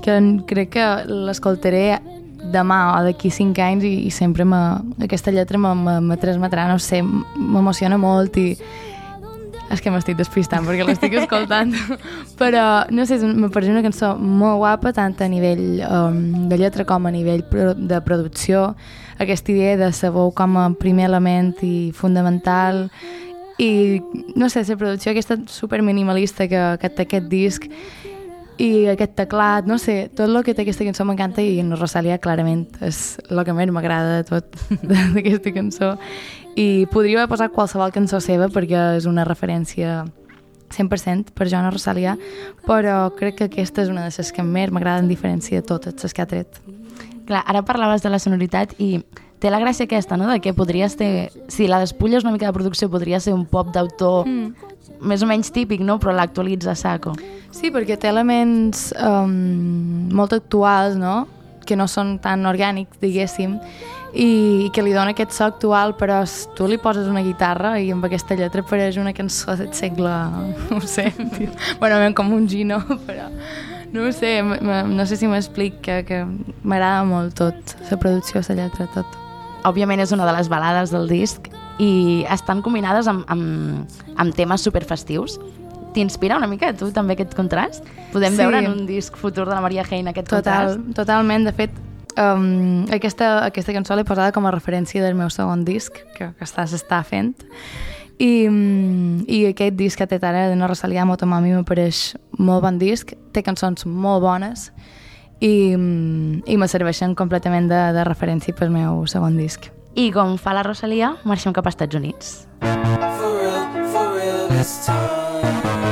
que 0.05 0.15
crec 0.47 0.71
que 0.77 0.87
l'escoltaré 1.09 1.99
demà 2.39 2.79
o 2.93 3.03
d'aquí 3.03 3.27
cinc 3.33 3.59
anys 3.59 3.83
i, 3.83 3.95
i 4.07 4.11
sempre 4.15 4.45
me, 4.47 4.59
aquesta 5.03 5.35
lletra 5.35 5.59
me, 5.59 5.73
me, 5.75 5.99
me 5.99 6.17
transmetrà, 6.17 6.69
no 6.71 6.79
sé, 6.79 7.01
m'emociona 7.03 7.99
molt 7.99 8.39
i 8.39 8.53
és 9.69 9.81
que 9.81 9.91
m'estic 9.93 10.17
despistant 10.17 10.65
perquè 10.65 10.85
l'estic 10.87 11.15
escoltant. 11.21 11.73
Però 12.41 12.65
no 12.89 13.05
sé, 13.05 13.19
me 13.21 13.51
pareix 13.53 13.71
una 13.73 13.83
cançó 13.85 14.15
molt 14.17 14.59
guapa 14.63 14.93
tant 14.97 15.15
a 15.21 15.29
nivell 15.29 15.81
um, 15.85 16.49
de 16.49 16.59
lletra 16.59 16.85
com 16.89 17.05
a 17.05 17.13
nivell 17.13 17.45
de 17.77 18.01
producció. 18.05 18.73
Aquesta 19.19 19.53
idea 19.53 19.77
de 19.77 19.91
veu 20.09 20.31
com 20.35 20.57
a 20.57 20.69
primer 20.79 21.09
element 21.09 21.55
i 21.61 21.91
fundamental 21.93 22.87
i 23.59 24.01
no 24.39 24.47
sé, 24.49 24.63
la 24.63 24.77
producció 24.79 25.11
aquesta 25.11 25.37
super 25.47 25.81
minimalista 25.83 26.47
que, 26.47 26.61
que 26.79 26.89
té 26.89 27.03
aquest 27.03 27.27
disc 27.27 27.67
i 28.59 28.87
aquest 28.91 29.15
teclat, 29.15 29.67
no 29.67 29.77
sé, 29.79 30.09
tot 30.15 30.27
el 30.27 30.41
que 30.43 30.55
té 30.55 30.65
aquesta 30.65 30.87
cançó 30.87 31.05
m'encanta 31.07 31.43
i 31.43 31.59
en 31.61 31.71
Rosalia 31.79 32.17
clarament 32.23 32.65
és 32.83 33.19
el 33.29 33.43
que 33.47 33.55
més 33.55 33.71
m'agrada 33.71 34.19
de 34.19 34.25
tot 34.27 34.59
d'aquesta 35.15 35.53
cançó 35.55 35.93
i 36.59 36.85
podria 36.91 37.21
haver 37.21 37.31
posat 37.31 37.53
qualsevol 37.55 37.93
cançó 37.95 38.19
seva 38.23 38.49
perquè 38.51 38.97
és 38.97 39.07
una 39.09 39.23
referència 39.27 40.03
100% 40.75 41.31
per 41.33 41.47
Joana 41.47 41.71
Rosalia 41.71 42.17
però 42.67 43.07
crec 43.15 43.39
que 43.39 43.49
aquesta 43.49 43.85
és 43.85 43.93
una 43.93 44.05
de 44.05 44.11
les 44.11 44.33
que 44.35 44.43
més 44.43 44.73
m'agrada 44.75 45.01
en 45.03 45.09
diferència 45.09 45.61
de 45.61 45.67
totes 45.71 46.03
les 46.03 46.13
que 46.13 46.25
ha 46.25 46.29
tret 46.29 46.61
Clar, 47.29 47.43
ara 47.45 47.61
parlaves 47.61 48.01
de 48.01 48.09
la 48.09 48.17
sonoritat 48.17 48.73
i 48.81 48.95
té 49.39 49.51
la 49.53 49.59
gràcia 49.61 49.85
aquesta, 49.85 50.17
no?, 50.17 50.27
de 50.27 50.39
que 50.41 50.53
podries 50.57 50.95
ter... 50.97 51.29
Si 51.47 51.67
la 51.69 51.79
despulles 51.79 52.25
una 52.25 52.33
mica 52.33 52.47
de 52.47 52.55
producció, 52.55 52.89
podria 52.89 53.19
ser 53.23 53.35
un 53.35 53.45
pop 53.45 53.69
d'autor 53.75 54.27
mm. 54.27 54.71
més 55.05 55.21
o 55.21 55.29
menys 55.29 55.53
típic, 55.53 55.83
no?, 55.85 55.99
però 56.01 56.15
l'actualitza 56.17 56.73
saco. 56.75 57.13
Sí, 57.55 57.69
perquè 57.69 57.99
té 58.01 58.09
elements 58.09 58.89
um, 58.97 60.09
molt 60.09 60.33
actuals, 60.35 60.97
no?, 60.99 61.27
que 61.69 61.77
no 61.77 61.85
són 61.85 62.17
tan 62.17 62.49
orgànics, 62.49 62.97
diguéssim, 62.97 63.59
i 64.13 64.69
que 64.73 64.81
li 64.81 64.93
dona 64.93 65.11
aquest 65.13 65.31
so 65.35 65.45
actual, 65.45 65.95
però 65.99 66.23
tu 66.57 66.67
li 66.67 66.77
poses 66.81 67.07
una 67.07 67.21
guitarra 67.21 67.75
i 67.79 67.91
amb 67.93 68.05
aquesta 68.07 68.35
lletra 68.35 68.63
apareix 68.65 68.97
una 68.97 69.13
cançó 69.13 69.55
del 69.59 69.73
segle... 69.73 70.13
no 70.69 70.77
ho 70.77 70.81
sé, 70.81 71.11
tio. 71.37 71.49
bueno, 71.79 71.99
com 72.15 72.33
un 72.33 72.47
gino, 72.49 72.79
però 73.07 73.29
no 73.93 74.07
ho 74.07 74.11
sé, 74.13 74.41
no 74.43 75.05
sé 75.05 75.17
si 75.17 75.27
m'explic, 75.27 75.79
que, 75.81 76.01
que 76.05 76.23
m'agrada 76.63 77.03
molt 77.05 77.35
tot, 77.37 77.75
la 77.89 77.97
producció, 77.97 78.41
la 78.49 78.55
lletra, 78.63 78.89
tot. 78.93 79.17
Òbviament 79.67 79.99
és 79.99 80.11
una 80.15 80.25
de 80.25 80.33
les 80.37 80.47
balades 80.49 80.91
del 80.93 81.09
disc 81.09 81.49
i 81.79 82.23
estan 82.31 82.61
combinades 82.61 83.07
amb, 83.11 83.25
amb, 83.27 83.87
amb 84.15 84.35
temes 84.35 84.61
superfestius. 84.63 85.39
T'inspira 85.93 86.37
una 86.37 86.47
mica 86.47 86.69
tu 86.77 86.91
també 86.93 87.15
aquest 87.17 87.33
contrast? 87.35 87.83
Podem 88.13 88.33
Sí. 88.35 88.37
veure 88.43 88.59
en 88.61 88.67
un 88.71 88.85
disc 88.85 89.15
futur 89.17 89.47
de 89.49 89.55
la 89.55 89.61
Maria 89.61 89.83
Hein 89.89 90.07
aquest 90.07 90.29
Total, 90.29 90.75
contrast? 90.77 90.95
totalment. 90.95 91.45
De 91.49 91.51
fet, 91.57 91.71
um, 92.17 92.85
aquesta, 92.91 93.45
aquesta 93.45 93.75
cançó 93.75 93.95
l'he 93.95 94.07
posada 94.07 94.33
com 94.35 94.47
a 94.47 94.53
referència 94.55 95.03
del 95.03 95.15
meu 95.15 95.29
segon 95.29 95.65
disc, 95.67 96.01
que, 96.15 96.31
que 96.31 96.47
està, 96.47 96.65
s'està 96.67 97.03
fent. 97.05 97.33
I, 98.19 98.49
I 99.31 99.39
aquest 99.53 99.77
disc 99.79 99.99
que 99.99 100.07
té 100.09 100.19
ara, 100.19 100.49
de 100.51 100.57
No 100.59 100.67
Rosalia 100.67 101.05
Motomami, 101.07 101.53
m'apareix 101.55 102.17
molt 102.37 102.65
bon 102.65 102.79
disc, 102.81 103.13
té 103.31 103.43
cançons 103.45 103.85
molt 103.87 104.23
bones 104.25 104.69
i, 105.39 105.71
i 105.71 106.57
me 106.59 106.67
serveixen 106.67 107.15
completament 107.15 107.71
de, 107.71 107.81
de 107.95 108.03
referència 108.07 108.55
pel 108.55 108.75
meu 108.75 109.05
segon 109.07 109.39
disc. 109.39 109.71
I 109.95 110.11
com 110.15 110.35
fa 110.37 110.53
la 110.55 110.65
Rosalia, 110.67 111.15
marxem 111.23 111.55
cap 111.55 111.65
als 111.65 111.79
Estats 111.79 111.95
Units. 111.95 112.35
For 112.59 113.31
real, 113.39 113.87
for 113.93 114.11
real 114.17 114.47
this 114.51 114.75
time. 114.85 115.88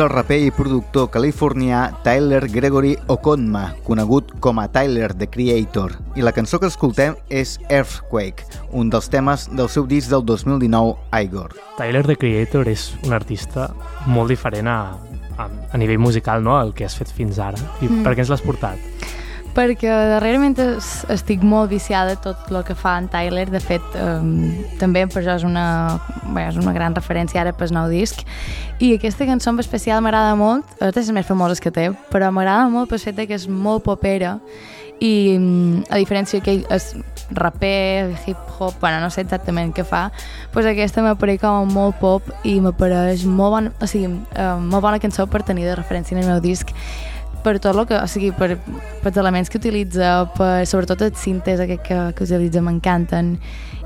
És 0.00 0.04
el 0.06 0.14
raper 0.14 0.36
i 0.40 0.52
productor 0.56 1.10
californià 1.12 1.80
Tyler 2.00 2.46
Gregory 2.48 2.94
Okonma, 3.12 3.74
conegut 3.84 4.30
com 4.40 4.56
a 4.56 4.64
Tyler 4.72 5.10
the 5.12 5.28
Creator, 5.28 5.92
i 6.16 6.24
la 6.24 6.32
cançó 6.32 6.56
que 6.56 6.70
escoltem 6.72 7.18
és 7.28 7.58
Earthquake, 7.68 8.48
un 8.72 8.88
dels 8.88 9.10
temes 9.12 9.44
del 9.52 9.68
seu 9.68 9.84
disc 9.84 10.08
del 10.08 10.24
2019, 10.24 10.96
Igor. 11.20 11.52
Tyler, 11.76 12.06
the 12.08 12.16
Creator, 12.16 12.72
és 12.72 12.86
un 13.04 13.12
artista 13.12 13.68
molt 14.08 14.32
diferent 14.32 14.72
a, 14.72 14.80
a, 15.36 15.50
a 15.68 15.84
nivell 15.84 16.00
musical, 16.00 16.40
no?, 16.48 16.56
al 16.56 16.72
que 16.72 16.88
has 16.88 16.96
fet 16.96 17.12
fins 17.12 17.36
ara. 17.36 17.60
I 17.82 17.90
mm. 17.90 18.00
per 18.00 18.16
què 18.16 18.24
ens 18.24 18.32
l'has 18.32 18.46
portat? 18.46 18.80
Perquè 19.54 19.90
darrerament 20.14 20.58
es, 20.62 20.90
estic 21.12 21.44
molt 21.46 21.70
viciada 21.70 22.16
tot 22.22 22.48
el 22.50 22.62
que 22.66 22.76
fa 22.78 22.96
en 23.00 23.08
Tyler. 23.12 23.48
De 23.50 23.60
fet, 23.62 23.84
um, 23.98 24.50
també 24.80 25.06
per 25.10 25.22
això 25.22 25.36
és 25.40 25.46
una, 25.46 26.00
bé, 26.30 26.48
és 26.48 26.58
una 26.60 26.74
gran 26.76 26.96
referència 26.96 27.42
ara 27.42 27.54
pel 27.56 27.74
nou 27.74 27.90
disc. 27.92 28.24
I 28.80 28.94
aquesta 28.96 29.28
cançó 29.28 29.52
en 29.54 29.62
especial 29.62 30.02
m'agrada 30.04 30.36
molt, 30.38 30.66
és 30.80 30.94
de 30.94 31.00
les 31.02 31.14
més 31.20 31.28
famoses 31.28 31.60
que 31.60 31.72
té, 31.74 31.90
però 32.12 32.30
m'agrada 32.32 32.68
molt 32.72 32.90
pel 32.90 33.02
fet 33.02 33.24
que 33.26 33.36
és 33.36 33.48
molt 33.48 33.84
popera 33.84 34.38
i 35.00 35.36
mm, 35.38 35.88
a 35.88 35.98
diferència 35.98 36.42
que 36.44 36.58
ell 36.58 36.64
és 36.72 36.92
raper, 37.30 38.16
hip-hop, 38.26 38.76
bueno, 38.80 39.00
no 39.00 39.08
sé 39.10 39.22
exactament 39.24 39.72
què 39.74 39.84
fa, 39.86 40.08
pues 40.52 40.66
aquesta 40.68 41.02
m'apareix 41.04 41.40
com 41.40 41.70
molt 41.72 41.96
pop 42.02 42.26
i 42.44 42.58
m'apareix 42.60 43.24
molt 43.24 43.54
bona, 43.56 43.72
o 43.80 43.88
sigui, 43.88 44.10
eh, 44.34 44.52
molt 44.60 44.84
bona 44.84 45.00
cançó 45.00 45.26
per 45.30 45.44
tenir 45.46 45.68
de 45.68 45.78
referència 45.78 46.16
en 46.18 46.24
el 46.24 46.32
meu 46.34 46.42
disc 46.44 46.74
per 47.44 47.58
tot 47.58 47.74
el 47.74 47.86
que, 47.88 47.98
o 47.98 48.08
sigui, 48.10 48.30
per, 48.36 48.54
per 49.02 49.12
els 49.12 49.20
elements 49.22 49.50
que 49.50 49.60
utilitza, 49.60 50.12
per, 50.36 50.66
sobretot 50.68 51.06
els 51.08 51.20
cintes 51.20 51.60
aquest 51.60 51.84
que, 51.86 52.00
que 52.16 52.26
utilitza 52.26 52.62
m'encanten 52.64 53.36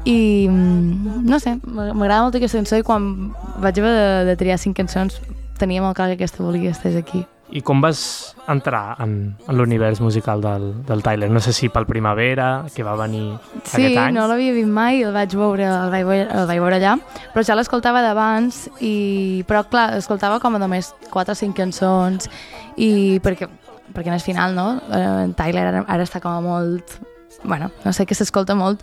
i 0.05 0.47
mm, 0.51 1.23
no 1.29 1.41
sé, 1.41 1.57
m'agrada 1.65 2.25
molt 2.27 2.37
aquesta 2.41 2.61
cançó 2.61 2.81
i 2.81 2.87
quan 2.87 3.31
vaig 3.63 3.81
haver 3.81 3.95
de, 3.95 4.11
de 4.31 4.37
triar 4.41 4.61
cinc 4.61 4.77
cançons 4.83 5.21
tenia 5.59 5.85
molt 5.85 5.97
clar 5.97 6.11
que 6.13 6.21
aquesta 6.21 6.45
volia 6.45 6.75
estigués 6.75 7.01
aquí. 7.01 7.25
I 7.55 7.61
com 7.63 7.79
vas 7.81 8.35
entrar 8.51 8.97
en, 8.99 9.37
en 9.47 9.55
l'univers 9.57 10.01
musical 10.03 10.41
del, 10.43 10.65
del 10.89 11.03
Tyler? 11.07 11.29
No 11.31 11.39
sé 11.39 11.53
si 11.55 11.69
pel 11.71 11.87
Primavera, 11.87 12.65
que 12.75 12.83
va 12.83 12.97
venir 12.99 13.37
Sí, 13.63 13.85
aquest 13.85 14.01
any. 14.03 14.17
no 14.17 14.25
l'havia 14.27 14.53
vist 14.57 14.67
mai, 14.75 15.05
el 15.07 15.15
vaig 15.15 15.37
veure, 15.39 15.69
el 15.69 15.93
vaig 15.95 16.03
veure, 16.09 16.27
el 16.35 16.49
vaig 16.51 16.59
veure 16.65 16.81
allà, 16.81 16.97
però 17.33 17.45
ja 17.47 17.55
l'escoltava 17.55 18.03
d'abans, 18.03 18.65
i 18.83 19.45
però 19.47 19.63
clar, 19.71 19.93
escoltava 20.01 20.41
com 20.43 20.59
a 20.59 20.63
només 20.65 20.91
4 21.15 21.31
o 21.37 21.39
5 21.45 21.55
cançons, 21.63 22.27
i 22.75 23.21
perquè, 23.23 23.47
perquè 23.95 24.11
en 24.11 24.19
el 24.19 24.25
final, 24.27 24.59
no? 24.59 24.69
Eh, 24.91 25.07
En 25.29 25.35
Tyler 25.39 25.69
ara, 25.71 25.85
ara 25.87 26.03
està 26.03 26.19
com 26.21 26.35
a 26.35 26.41
molt... 26.43 26.99
Bueno, 27.45 27.71
no 27.85 27.93
sé, 27.93 28.07
que 28.09 28.15
s'escolta 28.17 28.55
molt 28.57 28.81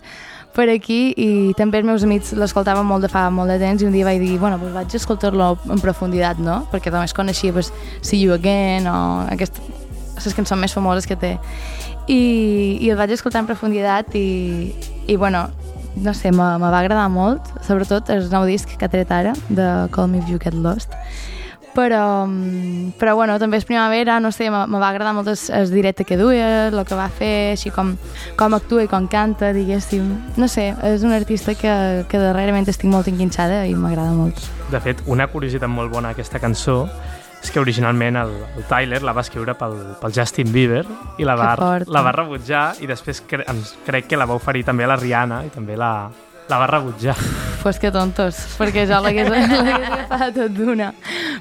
per 0.56 0.68
aquí 0.72 1.00
i 1.16 1.28
també 1.58 1.80
els 1.80 1.88
meus 1.88 2.04
amics 2.04 2.32
l'escoltaven 2.36 2.84
molt 2.86 3.06
de 3.06 3.10
fa 3.12 3.28
molt 3.32 3.52
de 3.52 3.58
temps 3.62 3.82
i 3.82 3.88
un 3.88 3.94
dia 3.94 4.04
vaig 4.04 4.20
dir, 4.20 4.38
bueno, 4.38 4.58
pues 4.60 4.74
vaig 4.74 4.96
escoltar-lo 4.98 5.54
en 5.70 5.80
profunditat, 5.80 6.42
no? 6.42 6.62
Perquè 6.72 6.92
només 6.92 7.14
coneixia 7.16 7.54
pues, 7.56 7.72
See 8.00 8.20
You 8.20 8.36
Again 8.36 8.88
o 8.90 8.98
aquest, 9.32 9.62
les 10.22 10.36
cançons 10.36 10.60
més 10.60 10.74
famoses 10.76 11.08
que 11.08 11.16
té 11.16 11.38
i, 12.06 12.78
i 12.80 12.90
el 12.90 12.98
vaig 12.98 13.12
escoltar 13.14 13.42
en 13.42 13.48
profunditat 13.50 14.14
i, 14.18 14.72
i 15.06 15.16
bueno, 15.16 15.46
no 15.96 16.14
sé, 16.14 16.32
me, 16.32 16.46
me 16.58 16.70
va 16.72 16.80
agradar 16.80 17.08
molt, 17.12 17.46
sobretot 17.66 18.10
el 18.10 18.28
nou 18.32 18.46
disc 18.48 18.70
que 18.78 18.86
ha 18.86 18.92
tret 18.92 19.12
ara, 19.12 19.34
de 19.48 19.68
Call 19.94 20.10
Me 20.10 20.22
If 20.22 20.30
You 20.30 20.40
Get 20.42 20.56
Lost. 20.56 20.96
Però, 21.72 22.26
mm, 22.26 22.98
però 23.00 23.14
bueno, 23.16 23.38
també 23.40 23.56
és 23.56 23.64
primavera, 23.64 24.18
no 24.20 24.28
sé, 24.32 24.50
me, 24.52 24.66
va 24.68 24.90
agradar 24.90 25.14
molt 25.16 25.30
el, 25.32 25.38
el 25.56 25.70
directe 25.72 26.04
que 26.04 26.18
duia, 26.20 26.68
el 26.68 26.82
que 26.84 26.98
va 26.98 27.08
fer, 27.08 27.52
així 27.54 27.72
com, 27.72 27.94
com 28.36 28.58
actua 28.58 28.84
i 28.84 28.90
com 28.90 29.08
canta, 29.08 29.54
diguéssim. 29.56 30.10
No 30.36 30.48
sé, 30.52 30.74
és 30.84 31.06
un 31.06 31.16
artista 31.16 31.56
que, 31.56 31.72
que 32.08 32.20
darrerament 32.20 32.68
estic 32.68 32.90
molt 32.92 33.08
enquinxada 33.08 33.64
i 33.66 33.74
m'agrada 33.74 34.12
molt. 34.12 34.44
De 34.72 34.80
fet, 34.84 35.00
una 35.08 35.30
curiositat 35.32 35.72
molt 35.72 35.92
bona 35.92 36.12
d'aquesta 36.12 36.42
cançó 36.42 36.84
és 37.42 37.50
que 37.50 37.58
originalment 37.58 38.16
el, 38.20 38.32
el 38.56 38.66
Tyler 38.70 39.00
la 39.02 39.14
va 39.16 39.24
escriure 39.24 39.54
pel, 39.58 39.74
pel 40.00 40.14
Justin 40.14 40.52
Bieber 40.54 40.84
i 41.18 41.26
la 41.26 41.34
va, 41.38 41.54
la 41.90 42.02
va 42.04 42.12
rebutjar 42.14 42.66
i 42.84 42.86
després 42.86 43.24
cre 43.26 43.46
crec 43.86 44.12
que 44.12 44.20
la 44.20 44.28
va 44.30 44.36
oferir 44.38 44.62
també 44.68 44.86
a 44.86 44.92
la 44.92 44.98
Rihanna 45.00 45.42
i 45.48 45.50
també 45.50 45.74
la, 45.78 45.92
la 46.48 46.58
va 46.58 46.66
rebutjar. 46.66 47.16
Pues 47.62 47.78
que 47.78 47.92
tontos, 47.94 48.36
perquè 48.58 48.86
jo 48.90 48.98
l'hagués 49.04 49.30
agafat 49.30 50.34
tot 50.34 50.52
d'una. 50.56 50.92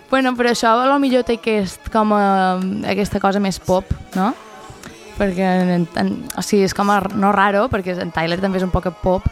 Bueno, 0.10 0.36
però 0.38 0.52
això 0.52 0.76
a 0.78 0.88
lo 0.90 1.00
millor 1.02 1.26
té 1.28 1.40
aquest, 1.40 1.90
com 1.94 2.14
a, 2.14 2.60
aquesta 2.92 3.22
cosa 3.24 3.42
més 3.42 3.60
pop, 3.60 3.90
no? 4.16 4.32
Perquè, 5.18 5.48
en, 5.76 5.88
en, 5.98 6.12
o 6.38 6.44
sigui, 6.46 6.66
és 6.66 6.76
com 6.78 6.90
a, 6.94 7.00
no 7.18 7.32
raro, 7.36 7.68
perquè 7.72 7.98
en 8.02 8.14
Tyler 8.14 8.40
també 8.42 8.62
és 8.62 8.66
un 8.66 8.74
poc 8.74 8.88
pop, 9.02 9.26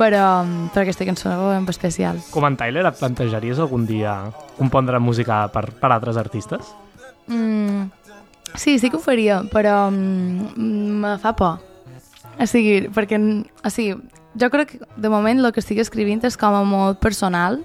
però, 0.00 0.44
però 0.72 0.84
aquesta 0.84 1.04
cançó 1.08 1.32
en 1.52 1.66
especial. 1.68 2.20
Com 2.32 2.46
en 2.48 2.56
Tyler, 2.60 2.86
et 2.88 3.00
plantejaries 3.00 3.60
algun 3.60 3.86
dia 3.88 4.16
compondre 4.58 5.00
música 5.00 5.42
per, 5.52 5.70
per 5.76 5.90
altres 5.92 6.20
artistes? 6.20 6.72
Mm, 7.28 7.88
sí, 8.54 8.78
sí 8.78 8.90
que 8.90 8.96
ho 8.96 9.02
faria, 9.02 9.42
però 9.52 9.90
mm, 9.90 11.02
me 11.04 11.18
fa 11.20 11.34
por. 11.36 11.60
O 12.40 12.46
sigui, 12.48 12.88
perquè, 12.92 13.18
o 13.20 13.70
sigui, 13.72 13.98
jo 14.38 14.50
crec 14.50 14.76
que 14.76 14.80
de 14.96 15.08
moment 15.10 15.40
el 15.40 15.52
que 15.52 15.60
estic 15.60 15.80
escrivint 15.82 16.22
és 16.24 16.36
com 16.38 16.54
a 16.54 16.62
molt 16.64 17.00
personal. 17.00 17.60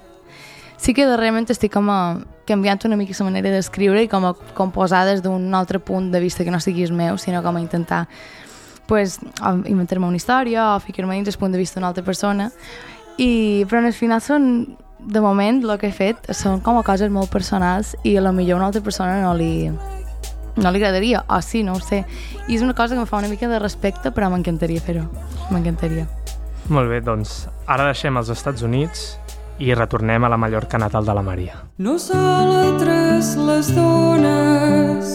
Sí 0.76 0.92
que 0.92 1.06
darrerament 1.06 1.48
estic 1.50 1.72
com 1.72 1.88
a 1.90 2.00
canviant 2.46 2.84
una 2.84 2.96
mica 2.96 3.14
la 3.18 3.30
manera 3.30 3.50
d'escriure 3.50 4.02
i 4.02 4.08
com 4.08 4.24
a 4.24 4.34
composar 4.54 5.04
des 5.06 5.22
d'un 5.22 5.54
altre 5.54 5.78
punt 5.78 6.12
de 6.12 6.20
vista 6.20 6.44
que 6.44 6.50
no 6.50 6.60
sigui 6.60 6.84
el 6.84 6.92
meu, 6.92 7.18
sinó 7.18 7.42
com 7.42 7.56
a 7.56 7.60
intentar 7.60 8.06
pues, 8.86 9.18
inventar-me 9.66 10.06
una 10.06 10.16
història 10.16 10.76
o 10.76 10.80
ficar-me 10.80 11.16
dins 11.16 11.28
el 11.28 11.38
punt 11.38 11.52
de 11.52 11.58
vista 11.58 11.80
d'una 11.80 11.88
altra 11.88 12.04
persona. 12.04 12.50
I, 13.18 13.64
però 13.68 13.80
el 13.84 13.92
final 13.92 14.20
són, 14.20 14.76
de 15.00 15.20
moment, 15.20 15.62
el 15.64 15.78
que 15.80 15.88
he 15.88 15.94
fet 15.94 16.30
són 16.32 16.60
com 16.60 16.78
a 16.78 16.84
coses 16.86 17.10
molt 17.10 17.32
personals 17.32 17.96
i 18.04 18.16
a 18.16 18.22
lo 18.22 18.32
millor 18.32 18.60
una 18.60 18.70
altra 18.70 18.82
persona 18.84 19.20
no 19.22 19.34
li, 19.34 19.70
no 19.70 20.70
li 20.70 20.82
agradaria, 20.82 21.24
o 21.28 21.40
sí, 21.42 21.64
no 21.64 21.74
ho 21.74 21.80
sé. 21.80 22.04
I 22.46 22.56
és 22.56 22.62
una 22.62 22.74
cosa 22.74 22.94
que 22.94 23.02
em 23.02 23.08
fa 23.08 23.18
una 23.18 23.32
mica 23.32 23.48
de 23.48 23.58
respecte, 23.58 24.12
però 24.12 24.30
m'encantaria 24.30 24.84
fer-ho. 24.84 25.08
M'encantaria. 25.50 26.06
Molt 26.68 26.90
bé, 26.90 26.98
doncs 27.04 27.44
ara 27.70 27.86
deixem 27.92 28.16
els 28.18 28.30
Estats 28.34 28.64
Units 28.66 29.06
i 29.62 29.72
retornem 29.74 30.26
a 30.26 30.30
la 30.32 30.38
Mallorca 30.40 30.80
natal 30.82 31.06
de 31.06 31.14
la 31.14 31.22
Maria. 31.22 31.60
Nosaltres 31.78 33.36
les 33.38 33.70
dones 33.76 35.14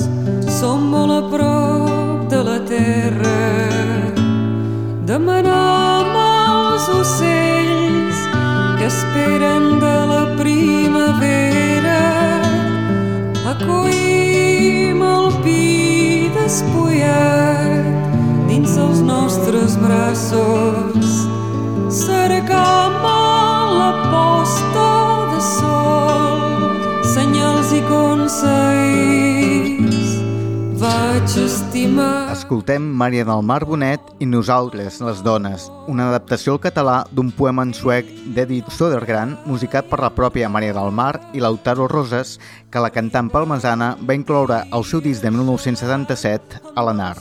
estimar... 31.81 32.31
Escoltem 32.31 32.81
Maria 32.81 33.25
del 33.25 33.43
Mar 33.43 33.65
Bonet 33.65 34.01
i 34.19 34.25
Nosaltres, 34.25 34.99
les 35.01 35.21
dones, 35.23 35.69
una 35.87 36.09
adaptació 36.09 36.53
al 36.55 36.61
català 36.61 37.01
d'un 37.11 37.31
poema 37.31 37.65
en 37.65 37.73
suec 37.73 38.07
d'Edith 38.35 38.71
Sodergran, 38.75 39.35
musicat 39.45 39.89
per 39.89 40.01
la 40.01 40.11
pròpia 40.13 40.49
Maria 40.49 40.75
del 40.77 40.91
Mar 40.93 41.19
i 41.33 41.41
Lautaro 41.41 41.87
Roses, 41.91 42.37
que 42.71 42.81
la 42.81 42.91
cantant 42.93 43.31
palmesana 43.33 43.95
va 44.07 44.17
incloure 44.17 44.63
al 44.71 44.85
seu 44.85 45.01
disc 45.01 45.23
de 45.23 45.31
1977 45.31 46.61
a 46.75 46.85
l'Anar. 46.85 47.15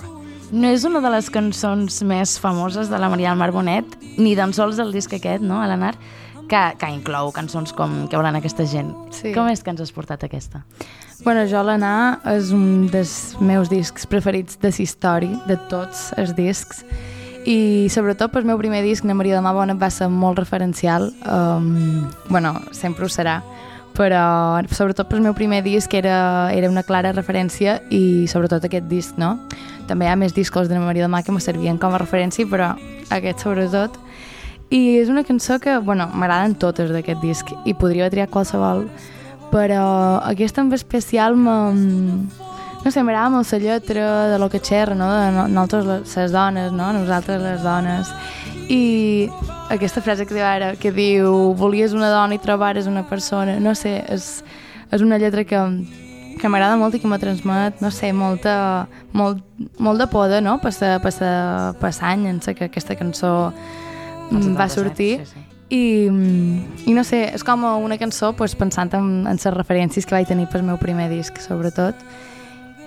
No 0.50 0.66
és 0.66 0.84
una 0.84 1.00
de 1.00 1.12
les 1.12 1.30
cançons 1.30 2.00
més 2.02 2.36
famoses 2.42 2.90
de 2.90 2.98
la 2.98 3.08
Maria 3.08 3.30
del 3.30 3.38
Mar 3.38 3.52
Bonet, 3.54 3.96
ni 4.18 4.34
tan 4.36 4.52
sols 4.52 4.80
el 4.82 4.92
disc 4.92 5.12
aquest, 5.14 5.44
no?, 5.46 5.60
a 5.62 5.68
l'Anar, 5.70 5.94
que, 6.50 6.62
que 6.80 6.90
inclou 6.90 7.30
cançons 7.34 7.72
com 7.76 8.08
Què 8.10 8.18
volen 8.18 8.36
aquesta 8.38 8.66
gent. 8.68 8.90
Sí. 9.14 9.30
Com 9.36 9.48
és 9.50 9.62
que 9.62 9.72
ens 9.72 9.80
has 9.84 9.94
portat 9.94 10.26
aquesta? 10.26 10.64
Bueno, 11.24 11.44
jo 11.48 11.62
l'Anà 11.62 12.20
és 12.32 12.50
un 12.56 12.88
dels 12.90 13.14
meus 13.44 13.70
discs 13.70 14.06
preferits 14.08 14.58
de 14.60 14.70
la 14.72 14.82
història, 14.82 15.40
de 15.46 15.56
tots 15.70 16.10
els 16.18 16.32
discs, 16.34 16.82
i 17.48 17.88
sobretot 17.92 18.32
pel 18.32 18.48
meu 18.48 18.58
primer 18.60 18.82
disc, 18.84 19.04
Na 19.04 19.14
Maria 19.16 19.36
de 19.36 19.44
Mà 19.44 19.52
Bona, 19.56 19.76
va 19.76 19.90
ser 19.92 20.08
molt 20.12 20.38
referencial, 20.40 21.10
um, 21.24 22.08
bueno, 22.28 22.54
sempre 22.72 23.04
ho 23.04 23.12
serà, 23.12 23.40
però 23.96 24.60
sobretot 24.72 25.08
pel 25.10 25.20
meu 25.24 25.34
primer 25.36 25.62
disc 25.64 25.92
era, 25.94 26.50
era 26.56 26.70
una 26.70 26.84
clara 26.84 27.12
referència 27.12 27.80
i 27.90 28.26
sobretot 28.28 28.64
aquest 28.64 28.88
disc, 28.88 29.16
no? 29.20 29.36
També 29.88 30.06
hi 30.06 30.12
ha 30.12 30.16
més 30.16 30.36
discos 30.36 30.68
de 30.68 30.76
Na 30.76 30.84
Maria 30.84 31.04
de 31.04 31.12
Mà 31.12 31.22
que 31.24 31.32
me 31.32 31.40
servien 31.40 31.80
com 31.80 31.92
a 31.92 32.00
referència, 32.00 32.48
però 32.48 32.74
aquest 33.12 33.44
sobretot. 33.44 33.96
I 34.70 34.98
és 35.00 35.08
una 35.10 35.24
cançó 35.26 35.58
que, 35.58 35.78
bueno, 35.82 36.06
m'agraden 36.14 36.54
totes 36.54 36.92
d'aquest 36.94 37.20
disc 37.22 37.48
i 37.66 37.74
podria 37.74 38.10
triar 38.10 38.28
qualsevol, 38.30 38.84
però 39.50 40.20
aquesta 40.22 40.62
en 40.62 40.72
especial 40.72 41.34
me, 41.36 41.56
no 42.84 42.90
sé, 42.94 43.02
m'agrada 43.02 43.32
molt 43.34 43.50
la 43.50 43.58
lletra 43.58 44.28
de 44.30 44.38
lo 44.38 44.48
que 44.48 44.60
xerra, 44.62 44.94
no? 44.94 45.08
de 45.12 45.32
no- 45.34 45.48
nosaltres 45.48 45.86
les, 45.86 46.32
dones, 46.32 46.70
no? 46.72 46.92
nosaltres 46.92 47.42
les 47.42 47.62
dones 47.66 48.12
i 48.70 49.28
aquesta 49.70 50.00
frase 50.00 50.24
que 50.26 50.34
diu 50.34 50.44
ara 50.46 50.76
que 50.78 50.92
diu, 50.94 51.52
volies 51.58 51.92
una 51.92 52.08
dona 52.10 52.36
i 52.38 52.38
trobares 52.38 52.86
una 52.86 53.02
persona, 53.08 53.58
no 53.58 53.74
sé 53.74 54.04
és, 54.08 54.44
és 54.94 55.02
una 55.02 55.18
lletra 55.18 55.42
que, 55.42 55.58
que 56.38 56.48
m'agrada 56.48 56.78
molt 56.78 56.94
i 56.94 57.00
que 57.02 57.10
me 57.10 57.18
transmet, 57.18 57.82
no 57.82 57.90
sé, 57.90 58.12
molta, 58.14 58.86
molt, 59.12 59.42
molt 59.82 59.98
de 59.98 60.06
poda, 60.06 60.38
no? 60.40 60.60
Passa, 60.62 61.00
passa, 61.02 61.74
passa 61.82 62.06
any 62.14 62.28
en 62.30 62.38
que 62.38 62.70
aquesta 62.70 62.94
cançó 62.94 63.50
va 64.30 64.68
77, 64.68 64.74
sortir 64.74 65.26
sí, 65.26 65.32
sí. 65.34 65.44
i, 65.70 65.82
mm, 66.10 66.88
i 66.90 66.94
no 66.96 67.04
sé, 67.04 67.22
és 67.34 67.44
com 67.46 67.64
una 67.64 67.98
cançó 67.98 68.32
pues, 68.36 68.54
pensant 68.58 68.92
en, 68.94 69.26
en 69.26 69.38
les 69.38 69.54
referències 69.54 70.06
que 70.06 70.14
vaig 70.16 70.28
tenir 70.28 70.48
pel 70.50 70.64
meu 70.66 70.78
primer 70.78 71.10
disc, 71.10 71.38
sobretot. 71.42 71.94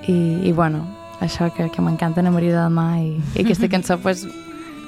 I, 0.07 0.15
i 0.49 0.51
bueno, 0.51 0.83
això 1.23 1.47
que, 1.55 1.69
que 1.71 1.81
m'encanta 1.81 2.19
Ana 2.19 2.31
Maria 2.31 2.57
del 2.57 2.73
Mar 2.75 2.97
i, 2.99 3.15
i 3.35 3.45
aquesta 3.45 3.69
cançó, 3.73 3.99
pues, 3.99 4.25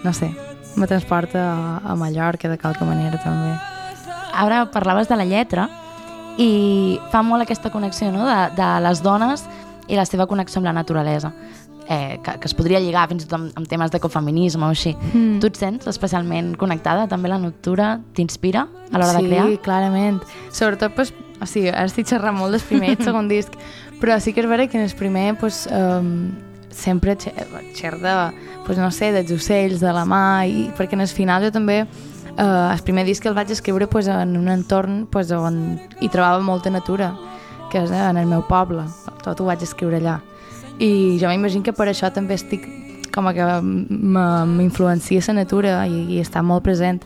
no 0.04 0.14
sé, 0.14 0.32
me 0.76 0.88
transporta 0.88 1.46
a, 1.54 1.78
a 1.84 1.96
Mallorca 1.96 2.50
de 2.50 2.58
qualque 2.60 2.86
manera 2.86 3.22
també. 3.24 3.56
Ara 4.36 4.66
parlaves 4.72 5.08
de 5.08 5.16
la 5.16 5.26
lletra 5.26 5.70
i 6.38 7.00
fa 7.12 7.22
molt 7.24 7.46
aquesta 7.46 7.72
connexió 7.72 8.12
no? 8.12 8.26
de, 8.28 8.40
de 8.58 8.72
les 8.84 9.02
dones 9.04 9.46
i 9.88 9.96
la 9.96 10.04
seva 10.06 10.28
connexió 10.28 10.60
amb 10.60 10.68
la 10.68 10.76
naturalesa 10.76 11.32
eh, 11.88 12.20
que, 12.24 12.40
que 12.40 12.48
es 12.48 12.56
podria 12.58 12.80
lligar 12.80 13.08
fins 13.12 13.26
i 13.26 13.28
tot 13.28 13.38
amb, 13.40 13.52
amb 13.58 13.70
temes 13.70 13.94
d'ecofeminisme 13.94 14.66
o 14.66 14.72
així. 14.74 14.96
Mm. 15.12 15.38
Tu 15.44 15.52
et 15.52 15.60
sents 15.60 15.90
especialment 15.92 16.56
connectada? 16.60 17.08
També 17.12 17.32
la 17.32 17.40
noctura 17.42 17.96
t'inspira 18.18 18.66
a 18.92 18.98
l'hora 18.98 19.14
sí, 19.14 19.22
de 19.22 19.30
crear? 19.30 19.46
Sí, 19.50 19.62
clarament. 19.66 20.24
Sobretot, 20.52 20.96
pues, 20.98 21.14
o 21.42 21.50
sigui, 21.50 21.70
ara 21.74 21.86
estic 21.90 22.10
xerrant 22.10 22.38
molt 22.38 22.58
del 22.58 22.66
primer 22.66 22.96
i 22.96 23.00
segon 23.08 23.30
disc, 23.32 23.54
però 24.02 24.18
sí 24.20 24.34
que 24.34 24.44
és 24.44 24.50
vera 24.50 24.68
que 24.68 24.80
en 24.80 24.88
el 24.88 24.98
primer 24.98 25.36
pues, 25.40 25.66
um, 25.72 26.32
sempre 26.76 27.16
xer 27.16 27.96
de, 28.02 28.16
pues, 28.66 28.78
no 28.82 28.92
sé, 28.92 29.12
dels 29.16 29.32
ocells, 29.32 29.80
de 29.84 29.94
la 29.96 30.06
mà, 30.10 30.46
i, 30.48 30.68
perquè 30.78 30.98
en 30.98 31.06
el 31.06 31.12
final 31.12 31.46
jo 31.48 31.54
també 31.56 31.84
uh, 31.86 32.74
el 32.74 32.84
primer 32.84 33.06
disc 33.08 33.26
el 33.26 33.38
vaig 33.38 33.52
escriure 33.54 33.88
pues, 33.88 34.10
en 34.12 34.36
un 34.38 34.50
entorn 34.52 35.06
pues, 35.12 35.32
on 35.32 35.80
hi 36.02 36.12
trobava 36.12 36.44
molta 36.44 36.74
natura, 36.74 37.14
que 37.72 37.84
és 37.84 37.92
en 37.92 38.18
el 38.18 38.28
meu 38.30 38.44
poble, 38.48 38.86
tot 39.24 39.42
ho 39.42 39.48
vaig 39.48 39.64
escriure 39.66 40.02
allà. 40.02 40.20
I 40.80 41.18
jo 41.22 41.30
m'imagino 41.32 41.64
que 41.64 41.74
per 41.76 41.88
això 41.88 42.12
també 42.12 42.36
estic 42.36 42.66
com 43.16 43.30
que 43.32 43.46
m'influencia 43.64 45.24
la 45.30 45.34
natura 45.40 45.76
i, 45.88 46.02
i 46.16 46.20
està 46.20 46.44
molt 46.44 46.66
present. 46.66 47.00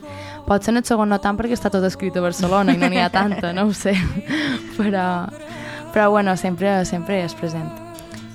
Pot 0.48 0.64
ser 0.64 0.74
en 0.74 0.80
el 0.80 0.86
segon 0.88 1.08
no 1.12 1.20
tant 1.22 1.38
perquè 1.38 1.54
està 1.54 1.70
tot 1.70 1.84
escrit 1.86 2.16
a 2.18 2.24
Barcelona 2.24 2.74
i 2.74 2.80
no 2.80 2.88
n'hi 2.90 2.98
ha 2.98 3.12
tanta, 3.14 3.52
no 3.54 3.68
ho 3.68 3.72
sé, 3.76 3.94
però, 4.78 5.28
però 5.94 6.08
bueno, 6.10 6.34
sempre, 6.36 6.80
sempre 6.84 7.22
és 7.22 7.36
present. 7.38 7.70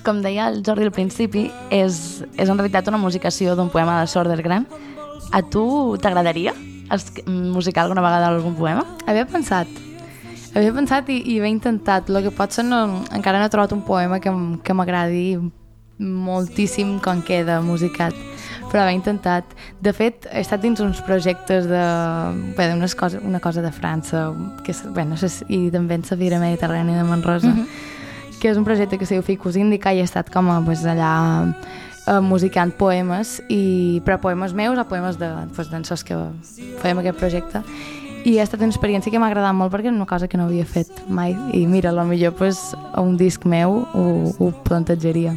Com 0.06 0.22
deia 0.24 0.48
el 0.54 0.62
Jordi 0.63 0.88
al 0.88 0.94
principi, 0.96 1.50
és, 1.74 2.22
és 2.38 2.48
en 2.48 2.56
realitat 2.56 2.88
una 2.88 3.01
musicació 3.01 3.58
d'un 3.58 3.72
poema 3.74 4.00
de 4.00 4.08
Sordergran. 4.08 4.70
A 5.34 5.42
tu 5.42 5.98
t'agradaria 6.00 6.54
musicar 7.27 7.84
alguna 7.84 8.04
vegada 8.06 8.30
algun 8.30 8.56
poema? 8.56 8.86
Havia 9.10 9.25
pensat, 9.25 9.68
havia 10.55 10.74
pensat 10.74 11.09
i, 11.09 11.19
i 11.21 11.38
havia 11.39 11.51
intentat. 11.51 12.09
El 12.09 12.24
que 12.24 12.31
pot 12.31 12.51
ser 12.51 12.65
no, 12.65 13.03
encara 13.12 13.39
no 13.39 13.45
he 13.45 13.53
trobat 13.53 13.75
un 13.75 13.83
poema 13.85 14.19
que, 14.19 14.33
que 14.63 14.74
m'agradi 14.74 15.38
moltíssim 16.00 16.97
com 17.00 17.21
queda 17.24 17.62
musicat 17.63 18.15
però 18.75 18.83
havia 18.83 18.97
intentat. 18.97 19.55
De 19.79 19.93
fet, 19.95 20.27
he 20.31 20.41
estat 20.43 20.59
dins 20.63 20.81
uns 20.83 21.01
projectes 21.05 21.67
de... 21.69 21.83
Bé, 22.57 22.67
unes 22.74 22.95
cosa, 23.00 23.21
una 23.24 23.39
cosa 23.39 23.63
de 23.63 23.71
França, 23.71 24.27
que 24.65 24.74
és, 24.75 24.81
bé, 24.95 25.05
no 25.07 25.15
sé 25.19 25.29
si, 25.31 25.45
i 25.47 25.59
també 25.71 25.95
en 25.95 26.03
la 26.09 26.17
Fira 26.19 26.41
Mediterrània 26.41 27.00
de 27.00 27.05
Manrosa, 27.07 27.47
mm 27.47 27.62
-hmm. 27.62 28.39
que 28.41 28.50
és 28.50 28.57
un 28.57 28.65
projecte 28.65 28.97
que 28.97 29.05
se 29.05 29.15
diu 29.15 29.24
Ficus 29.24 29.55
Indica 29.55 29.93
i 29.93 30.00
he 30.00 30.03
estat 30.03 30.29
com 30.29 30.50
a, 30.50 30.62
pues, 30.65 30.83
allà 30.85 31.53
eh, 32.07 32.19
musicant 32.19 32.74
poemes, 32.74 33.41
i, 33.50 34.01
però 34.05 34.19
poemes 34.19 34.53
meus 34.53 34.77
o 34.77 34.85
poemes 34.85 35.17
de, 35.17 35.29
pues, 35.55 35.69
dansors 35.69 36.03
que 36.03 36.15
fèiem 36.81 37.00
aquest 37.00 37.17
projecte. 37.17 37.63
I 38.25 38.39
ha 38.39 38.46
estat 38.48 38.63
una 38.65 38.74
experiència 38.74 39.13
que 39.13 39.20
m'ha 39.22 39.27
agradat 39.29 39.53
molt 39.53 39.70
perquè 39.70 39.91
és 39.91 39.94
una 39.94 40.08
cosa 40.10 40.25
que 40.27 40.39
no 40.39 40.48
havia 40.50 40.65
fet 40.65 40.89
mai. 41.08 41.36
I 41.53 41.67
mira, 41.70 41.91
millor 42.10 42.34
pues, 42.34 42.74
a 42.94 43.01
un 43.01 43.17
disc 43.17 43.46
meu 43.46 43.84
ho, 43.94 44.05
ho 44.39 44.50
plantejaria. 44.65 45.36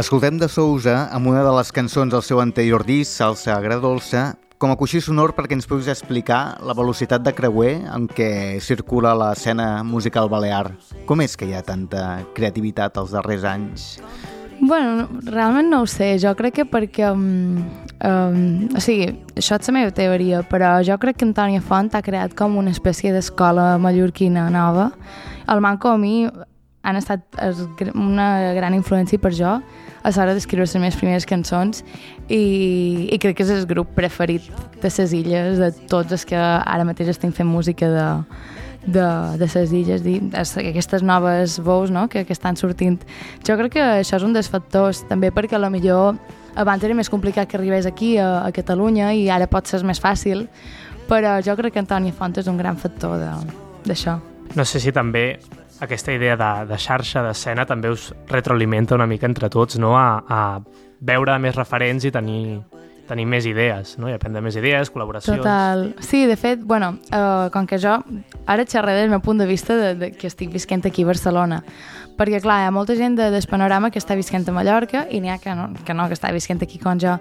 Escoltem 0.00 0.38
de 0.40 0.46
Sousa 0.48 1.10
amb 1.12 1.28
una 1.28 1.42
de 1.44 1.50
les 1.52 1.68
cançons 1.76 2.08
del 2.08 2.22
seu 2.24 2.38
anterior 2.40 2.86
disc, 2.88 3.18
Salsa 3.18 3.52
Agradolça, 3.52 4.30
com 4.56 4.70
a 4.72 4.76
coixí 4.80 4.96
sonor 5.04 5.34
perquè 5.36 5.52
ens 5.58 5.66
puguis 5.68 5.90
explicar 5.92 6.56
la 6.64 6.72
velocitat 6.78 7.20
de 7.20 7.34
creuer 7.36 7.74
en 7.84 8.06
què 8.08 8.30
circula 8.64 9.12
l'escena 9.12 9.82
musical 9.84 10.30
balear. 10.32 10.70
Com 11.04 11.20
és 11.20 11.36
que 11.36 11.50
hi 11.50 11.52
ha 11.52 11.60
tanta 11.66 12.22
creativitat 12.32 12.96
els 12.96 13.12
darrers 13.12 13.44
anys? 13.44 13.90
Bueno, 14.62 15.04
realment 15.28 15.68
no 15.68 15.82
ho 15.84 15.90
sé, 15.90 16.14
jo 16.22 16.32
crec 16.38 16.62
que 16.62 16.68
perquè... 16.70 17.10
Um, 17.12 17.60
um, 18.00 18.70
o 18.72 18.80
sigui, 18.80 19.10
això 19.36 19.60
és 19.60 19.68
la 19.68 19.76
meva 19.82 19.92
teoria, 19.92 20.40
però 20.48 20.78
jo 20.86 20.96
crec 21.02 21.20
que 21.20 21.28
Antònia 21.28 21.60
Font 21.60 21.92
ha 21.92 22.00
creat 22.06 22.32
com 22.40 22.56
una 22.56 22.72
espècie 22.72 23.12
d'escola 23.12 23.74
mallorquina 23.76 24.48
nova. 24.48 24.94
El 25.44 25.60
Manco 25.60 25.92
a 25.92 26.00
mi 26.00 26.22
han 26.88 26.96
estat 26.96 27.20
es, 27.44 27.60
una 27.92 28.54
gran 28.56 28.72
influència 28.72 29.20
per 29.20 29.36
jo 29.36 29.58
a 30.02 30.12
l'hora 30.14 30.34
d'escriure 30.34 30.64
les 30.64 30.74
meves 30.76 30.96
primeres 30.96 31.26
cançons 31.28 31.84
i, 32.28 33.08
i 33.12 33.18
crec 33.20 33.36
que 33.38 33.44
és 33.44 33.52
el 33.54 33.66
grup 33.68 33.92
preferit 33.96 34.46
de 34.80 34.88
les 34.88 35.12
illes, 35.12 35.60
de 35.60 35.70
tots 35.90 36.12
els 36.12 36.24
que 36.24 36.38
ara 36.38 36.86
mateix 36.88 37.12
estem 37.12 37.32
fent 37.36 37.48
música 37.48 37.88
de, 37.92 38.08
de, 38.86 39.06
de 39.40 39.48
les 39.54 39.72
illes, 39.72 40.04
aquestes 40.56 41.02
noves 41.02 41.58
veus 41.60 41.90
no? 41.90 42.08
que, 42.08 42.24
que 42.24 42.32
estan 42.32 42.56
sortint. 42.56 43.00
Jo 43.46 43.56
crec 43.60 43.76
que 43.76 43.86
això 44.00 44.16
és 44.16 44.26
un 44.26 44.36
dels 44.36 44.48
factors, 44.48 45.04
també 45.08 45.32
perquè 45.34 45.58
a 45.58 45.62
lo 45.62 45.70
millor 45.70 46.16
abans 46.56 46.82
era 46.84 46.96
més 46.96 47.10
complicat 47.10 47.48
que 47.48 47.58
arribés 47.58 47.86
aquí 47.86 48.16
a, 48.18 48.46
a 48.46 48.50
Catalunya 48.52 49.12
i 49.14 49.28
ara 49.30 49.48
pot 49.50 49.68
ser 49.68 49.82
més 49.86 50.00
fàcil, 50.02 50.46
però 51.10 51.38
jo 51.44 51.56
crec 51.58 51.74
que 51.74 51.82
Antònia 51.82 52.14
Font 52.16 52.38
és 52.38 52.48
un 52.50 52.58
gran 52.58 52.78
factor 52.78 53.18
d'això. 53.84 54.18
No 54.56 54.64
sé 54.66 54.80
si 54.82 54.90
també 54.90 55.38
aquesta 55.80 56.12
idea 56.12 56.36
de, 56.36 56.50
de 56.68 56.78
xarxa, 56.78 57.22
d'escena, 57.24 57.64
també 57.66 57.90
us 57.90 58.10
retroalimenta 58.28 58.94
una 58.94 59.08
mica 59.08 59.26
entre 59.26 59.48
tots, 59.50 59.78
no? 59.80 59.96
A, 59.98 60.20
a 60.28 60.40
veure 61.00 61.38
més 61.40 61.56
referents 61.56 62.04
i 62.04 62.12
tenir, 62.12 62.60
tenir 63.08 63.26
més 63.26 63.46
idees, 63.48 63.96
no? 63.98 64.10
I 64.10 64.14
aprendre 64.18 64.42
més 64.44 64.56
idees, 64.60 64.92
col·laboracions... 64.92 65.40
Total. 65.40 65.86
Sí, 66.04 66.24
de 66.28 66.36
fet, 66.38 66.62
bueno, 66.62 66.92
uh, 67.10 67.48
com 67.54 67.66
que 67.66 67.80
jo 67.82 67.96
ara 68.46 68.66
xerraré 68.68 69.00
del 69.00 69.12
meu 69.12 69.22
punt 69.24 69.40
de 69.40 69.48
vista 69.48 69.76
de, 69.76 69.94
de 69.98 70.12
que 70.12 70.28
estic 70.30 70.52
visquent 70.52 70.84
aquí 70.86 71.06
a 71.06 71.10
Barcelona, 71.10 71.62
perquè 72.20 72.42
clar, 72.44 72.60
hi 72.62 72.68
ha 72.68 72.74
molta 72.74 72.96
gent 72.98 73.16
de, 73.18 73.30
del 73.32 73.48
panorama 73.50 73.90
que 73.90 74.02
està 74.02 74.18
visquent 74.18 74.44
a 74.46 74.54
Mallorca 74.54 75.06
i 75.10 75.22
n'hi 75.22 75.32
ha 75.32 75.38
que 75.40 75.56
no, 75.56 75.70
que 75.86 75.96
no, 75.96 76.06
que 76.10 76.18
està 76.18 76.32
visquent 76.36 76.60
aquí 76.62 76.78
com 76.82 77.00
jo. 77.00 77.16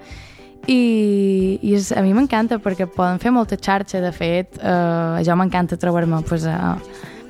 I, 0.67 1.57
i 1.63 1.71
és, 1.77 1.93
a 1.95 2.03
mi 2.03 2.11
m'encanta 2.13 2.57
perquè 2.59 2.85
poden 2.91 3.21
fer 3.23 3.31
molta 3.31 3.55
xarxa, 3.55 4.03
de 4.03 4.11
fet, 4.11 4.59
uh, 4.59 5.17
jo 5.23 5.37
m'encanta 5.39 5.79
trobar-me 5.79 6.19
pues, 6.27 6.43
a, 6.45 6.75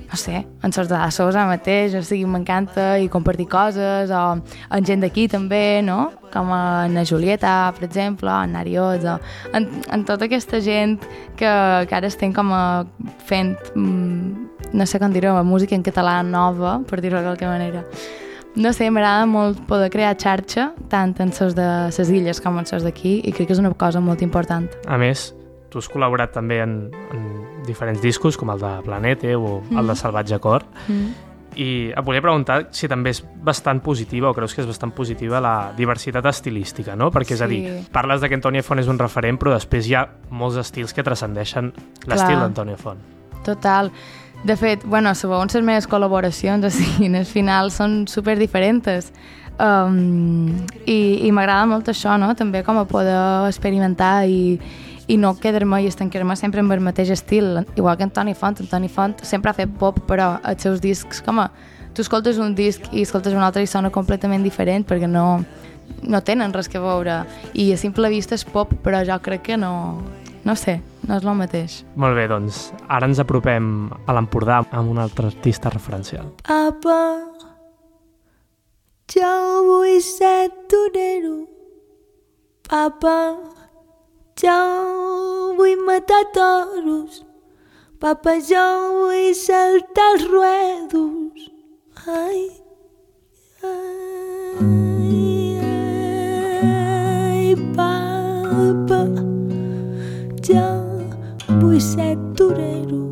no 0.10 0.18
sé, 0.18 0.48
en 0.64 0.74
sorts 0.74 0.90
de 0.90 0.98
la 0.98 1.12
Sosa 1.12 1.46
mateix, 1.46 1.94
o 1.94 2.02
sigui, 2.04 2.26
m'encanta 2.26 2.98
i 2.98 3.10
compartir 3.14 3.46
coses, 3.50 4.10
o 4.10 4.22
amb 4.42 4.88
gent 4.88 5.04
d'aquí 5.06 5.28
també, 5.30 5.82
no? 5.86 6.10
Com 6.34 6.50
en 6.54 6.98
la 6.98 7.06
Julieta, 7.06 7.72
per 7.78 7.86
exemple, 7.86 8.32
en 8.32 8.56
Nariot, 8.58 9.06
o 9.06 9.18
en, 9.54 9.68
en 9.94 10.06
tota 10.10 10.26
aquesta 10.26 10.62
gent 10.66 10.98
que, 11.38 11.50
que 11.86 11.96
ara 11.96 12.10
estem 12.10 12.34
com 12.34 12.50
a 12.54 12.64
fent, 13.30 13.54
mm, 13.76 14.74
no 14.74 14.90
sé 14.90 15.02
com 15.02 15.14
dir-ho, 15.14 15.36
música 15.46 15.78
en 15.78 15.86
català 15.86 16.24
nova, 16.26 16.80
per 16.90 17.02
dir-ho 17.06 17.22
de 17.22 17.46
manera. 17.46 17.86
No 18.58 18.74
sé, 18.74 18.90
m'agrada 18.90 19.28
molt 19.30 19.62
poder 19.70 19.92
crear 19.94 20.16
xarxa, 20.18 20.72
tant 20.90 21.14
en 21.22 21.32
sos 21.32 21.54
de 21.56 21.68
les 21.86 22.10
illes 22.10 22.42
com 22.42 22.58
en 22.58 22.66
sos 22.66 22.82
d'aquí, 22.84 23.20
i 23.22 23.32
crec 23.32 23.48
que 23.48 23.54
és 23.54 23.62
una 23.62 23.72
cosa 23.78 24.02
molt 24.02 24.26
important. 24.26 24.66
A 24.90 24.98
més, 24.98 25.30
tu 25.70 25.78
has 25.78 25.88
col·laborat 25.88 26.34
també 26.34 26.58
en, 26.66 26.80
en 27.14 27.28
diferents 27.70 28.02
discos, 28.02 28.36
com 28.38 28.50
el 28.52 28.60
de 28.60 28.76
Planete 28.86 29.36
o 29.38 29.60
el 29.70 29.88
de 29.88 29.96
Salvatge 29.96 30.40
Cor, 30.44 30.66
Mm. 30.88 31.10
i 31.60 31.70
et 31.90 32.06
volia 32.06 32.22
preguntar 32.22 32.68
si 32.72 32.88
també 32.88 33.10
és 33.12 33.24
bastant 33.44 33.82
positiva 33.84 34.30
o 34.30 34.34
creus 34.34 34.54
que 34.56 34.62
és 34.62 34.68
bastant 34.68 34.92
positiva 34.96 35.42
la 35.42 35.72
diversitat 35.76 36.26
estilística, 36.30 36.96
no? 36.96 37.10
Perquè, 37.12 37.34
és 37.34 37.42
a 37.42 37.48
dir, 37.48 37.64
Sí. 37.66 37.88
parles 37.92 38.22
de 38.22 38.30
que 38.30 38.36
Antònia 38.36 38.64
Font 38.64 38.80
és 38.80 38.88
un 38.88 39.00
referent, 39.00 39.38
però 39.40 39.52
després 39.54 39.88
hi 39.90 39.96
ha 39.96 40.08
molts 40.30 40.58
estils 40.58 40.94
que 40.94 41.04
transcendeixen 41.04 41.74
l'estil 42.08 42.36
Clar. 42.36 42.40
d'Antònia 42.42 42.78
Font. 42.78 43.00
Total. 43.44 43.92
De 44.44 44.56
fet, 44.56 44.86
bueno, 44.86 45.14
segons 45.16 45.54
les 45.54 45.64
meves 45.64 45.88
col·laboracions, 45.90 46.64
o 46.68 46.70
sigui, 46.70 47.10
al 47.18 47.26
final 47.26 47.72
són 47.72 48.08
super 48.08 48.38
diferents. 48.40 49.12
Um, 49.60 50.56
I 50.88 51.28
i 51.28 51.32
m'agrada 51.36 51.66
molt 51.68 51.90
això, 51.92 52.14
no? 52.18 52.34
També 52.40 52.64
com 52.64 52.78
a 52.80 52.86
poder 52.88 53.18
experimentar 53.50 54.26
i, 54.26 54.58
i 55.10 55.18
no 55.18 55.34
quedar-me 55.42 55.82
i 55.82 55.90
estancar-me 55.90 56.36
sempre 56.38 56.62
amb 56.62 56.76
el 56.76 56.84
mateix 56.86 57.10
estil. 57.16 57.64
Igual 57.76 57.98
que 57.98 58.06
Antoni 58.06 58.36
Font. 58.38 58.62
Antoni 58.62 58.90
Font 58.94 59.18
sempre 59.26 59.50
ha 59.50 59.58
fet 59.58 59.72
pop, 59.82 59.98
però 60.08 60.36
els 60.46 60.62
seus 60.66 60.82
discs, 60.84 61.24
com 61.26 61.42
a... 61.42 61.50
Tu 61.98 62.04
escoltes 62.06 62.38
un 62.38 62.54
disc 62.56 62.86
i 62.94 63.02
escoltes 63.02 63.34
un 63.34 63.42
altre 63.42 63.64
i 63.66 63.68
sona 63.68 63.90
completament 63.90 64.46
diferent 64.46 64.86
perquè 64.88 65.10
no, 65.10 65.42
no 66.06 66.22
tenen 66.22 66.54
res 66.54 66.70
que 66.70 66.80
veure. 66.80 67.24
I 67.58 67.72
a 67.74 67.80
simple 67.82 68.12
vista 68.14 68.38
és 68.38 68.46
pop, 68.46 68.76
però 68.86 69.02
jo 69.06 69.18
crec 69.26 69.48
que 69.50 69.58
no... 69.58 69.74
No 70.46 70.54
sé, 70.56 70.78
no 71.04 71.18
és 71.18 71.26
el 71.26 71.36
mateix. 71.36 71.82
Molt 72.00 72.16
bé, 72.16 72.30
doncs, 72.32 72.70
ara 72.88 73.10
ens 73.10 73.20
apropem 73.20 73.90
a 74.08 74.14
l'Empordà 74.16 74.62
amb 74.72 74.94
un 74.94 75.02
altre 75.02 75.28
artista 75.34 75.74
referencial. 75.74 76.30
Apa, 76.48 77.00
jo 79.10 79.34
vull 79.66 80.00
ser 80.06 80.48
torero. 80.72 81.42
Papa, 82.70 83.34
Jo 84.40 84.56
vull 85.58 85.76
matar 85.84 86.24
toros, 86.32 87.26
papa, 88.00 88.40
jo 88.50 88.68
vull 88.96 89.36
saltar 89.36 90.14
els 90.14 90.24
ruedos. 90.32 91.40
Ai, 92.08 92.48
ai, 93.72 95.60
ai, 96.62 97.52
papa, 97.76 99.02
jo 100.48 100.68
vull 101.60 101.82
ser 101.90 102.16
torero. 102.40 103.04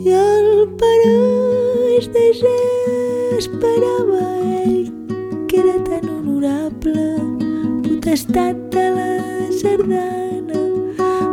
I 0.00 0.02
el 0.22 0.48
pareix 0.80 2.04
desesperava 2.16 4.24
ell, 4.64 4.88
que 5.44 5.60
era 5.60 5.76
tan 5.92 6.04
honorable, 6.08 7.33
potestat 8.14 8.56
de 8.70 8.90
la 8.94 9.50
sardana, 9.50 10.60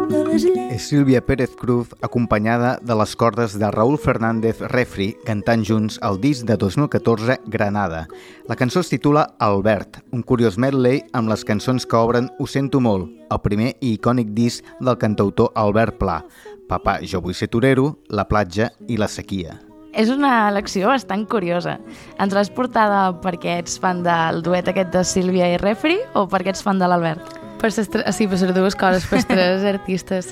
de 0.10 0.24
les 0.26 0.44
lleis. 0.44 0.72
És 0.74 0.88
Sílvia 0.90 1.22
Pérez 1.22 1.54
Cruz, 1.54 1.92
acompanyada 2.02 2.80
de 2.82 2.96
les 2.98 3.14
cordes 3.16 3.54
de 3.60 3.70
Raúl 3.70 4.00
Fernández 4.02 4.64
Refri, 4.74 5.12
cantant 5.28 5.62
junts 5.62 6.00
el 6.02 6.18
disc 6.18 6.48
de 6.50 6.58
2014 6.58 7.38
Granada. 7.46 8.08
La 8.50 8.58
cançó 8.58 8.82
es 8.82 8.90
titula 8.90 9.28
Albert, 9.38 10.02
un 10.10 10.26
curiós 10.26 10.58
medley 10.58 11.04
amb 11.14 11.30
les 11.30 11.46
cançons 11.46 11.86
que 11.86 12.02
obren 12.02 12.34
Ho 12.40 12.50
sento 12.50 12.82
molt, 12.82 13.14
el 13.30 13.46
primer 13.46 13.76
i 13.80 13.94
icònic 14.00 14.34
disc 14.34 14.66
del 14.80 14.98
cantautor 14.98 15.54
Albert 15.54 16.02
Pla. 16.02 16.24
Papà, 16.66 17.04
jo 17.06 17.22
vull 17.22 17.38
ser 17.38 17.54
torero, 17.54 18.00
La 18.10 18.26
platja 18.26 18.72
i 18.88 18.98
la 18.98 19.12
sequia. 19.12 19.71
És 19.94 20.10
una 20.10 20.48
elecció 20.50 20.88
bastant 20.88 21.26
curiosa. 21.28 21.78
Ens 22.22 22.34
l'has 22.34 22.50
portada 22.56 23.10
perquè 23.24 23.58
ets 23.60 23.78
fan 23.82 24.04
del 24.06 24.42
duet 24.46 24.70
aquest 24.72 24.94
de 24.94 25.04
Sílvia 25.04 25.50
i 25.52 25.58
Refri 25.60 25.98
o 26.16 26.28
perquè 26.32 26.54
ets 26.54 26.64
fan 26.64 26.80
de 26.80 26.88
l'Albert? 26.88 27.38
Per 27.62 27.70
ses, 27.70 27.92
tre- 27.94 28.08
sí, 28.16 28.26
per 28.26 28.40
les 28.42 28.56
dues 28.56 28.74
coses, 28.80 29.04
per 29.06 29.20
tres 29.28 29.66
artistes. 29.74 30.32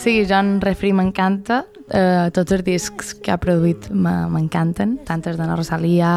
Sí, 0.00 0.22
John 0.30 0.60
Refri 0.62 0.94
m'encanta, 0.96 1.64
eh, 1.92 2.30
tots 2.32 2.54
els 2.56 2.62
discs 2.64 3.10
que 3.20 3.34
ha 3.34 3.36
produït 3.42 3.90
me- 3.92 4.30
m'encanten, 4.32 4.94
tant 5.04 5.26
els 5.28 5.36
de 5.36 5.44
na 5.44 5.58
Rosalia, 5.58 6.12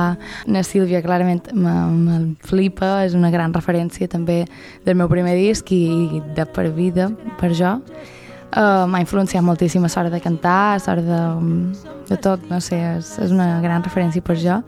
na 0.47 0.63
Sílvia 0.63 1.01
clarament 1.03 1.49
me- 1.51 2.36
flipa, 2.47 3.01
és 3.03 3.17
una 3.17 3.34
gran 3.34 3.51
referència 3.58 4.08
també 4.08 4.45
del 4.86 4.95
meu 5.01 5.10
primer 5.12 5.36
disc 5.36 5.67
i 5.75 6.21
de 6.38 6.45
per 6.45 6.69
vida, 6.71 7.10
per 7.41 7.51
jo. 7.58 7.79
Uh, 8.53 8.85
M'ha 8.85 8.99
influenciat 9.01 9.41
moltíssim 9.41 9.81
a 9.81 9.89
l'hora 9.89 10.11
de 10.13 10.19
cantar, 10.21 10.75
a 10.77 10.81
l'hora 10.85 11.01
de, 11.01 11.21
de 12.09 12.17
tot, 12.21 12.43
no 12.51 12.59
sé, 12.61 12.77
és, 12.99 13.15
és 13.23 13.31
una 13.33 13.59
gran 13.63 13.81
referència 13.81 14.21
per 14.21 14.35
jo. 14.37 14.59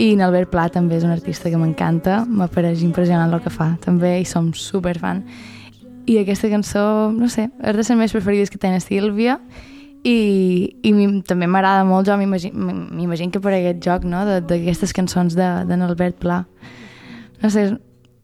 I 0.00 0.14
Albert 0.24 0.48
Pla 0.48 0.68
també 0.72 0.96
és 0.96 1.04
un 1.04 1.10
artista 1.12 1.50
que 1.52 1.58
m'encanta, 1.60 2.22
m'apareix 2.24 2.80
impressionant 2.86 3.34
el 3.36 3.42
que 3.44 3.52
fa, 3.52 3.74
també, 3.84 4.14
i 4.22 4.24
som 4.24 4.48
superfan. 4.56 5.20
I 6.08 6.16
aquesta 6.22 6.48
cançó, 6.48 7.10
no 7.12 7.28
sé, 7.28 7.50
és 7.60 7.76
de 7.76 7.82
les 7.82 7.90
més 7.98 8.14
preferides 8.16 8.48
que 8.48 8.56
té 8.56 8.72
Sílvia, 8.80 9.36
i, 10.02 10.78
i 10.80 10.94
mi- 10.96 11.20
també 11.28 11.44
m'agrada 11.46 11.84
molt, 11.84 12.08
jo 12.08 12.16
m'imagi- 12.16 12.54
m'imagino 12.56 13.30
que 13.34 13.40
per 13.44 13.52
aquest 13.52 13.82
joc, 13.84 14.08
no?, 14.08 14.24
d'aquestes 14.24 14.94
cançons 14.96 15.36
de, 15.36 15.50
de 15.68 15.76
Albert 15.84 16.16
Pla. 16.24 16.46
No 17.42 17.50
sé, 17.52 17.66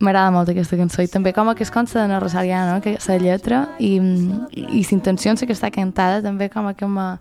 m'agrada 0.01 0.31
molt 0.31 0.49
aquesta 0.53 0.77
cançó 0.77 1.03
i 1.03 1.09
també 1.09 1.33
com 1.33 1.49
que 1.55 1.65
es 1.65 1.71
consta 1.73 2.03
de 2.03 2.09
na 2.09 2.21
Rosalia, 2.21 2.65
no?, 2.69 2.81
que 2.85 2.99
la 3.01 3.17
lletra 3.19 3.63
i, 3.79 3.95
i, 3.97 4.67
i 4.81 4.83
l'intenció 4.91 5.33
que 5.41 5.53
està 5.57 5.71
cantada 5.73 6.21
també 6.23 6.51
com 6.53 6.69
que 6.75 6.87
me, 6.87 7.17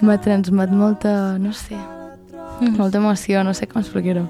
me 0.00 0.18
transmet 0.18 0.70
molta, 0.70 1.38
no 1.38 1.52
sé, 1.52 1.78
molta 2.76 2.98
emoció, 2.98 3.44
no 3.44 3.54
sé 3.54 3.68
com 3.70 3.82
explicar-ho. 3.82 4.26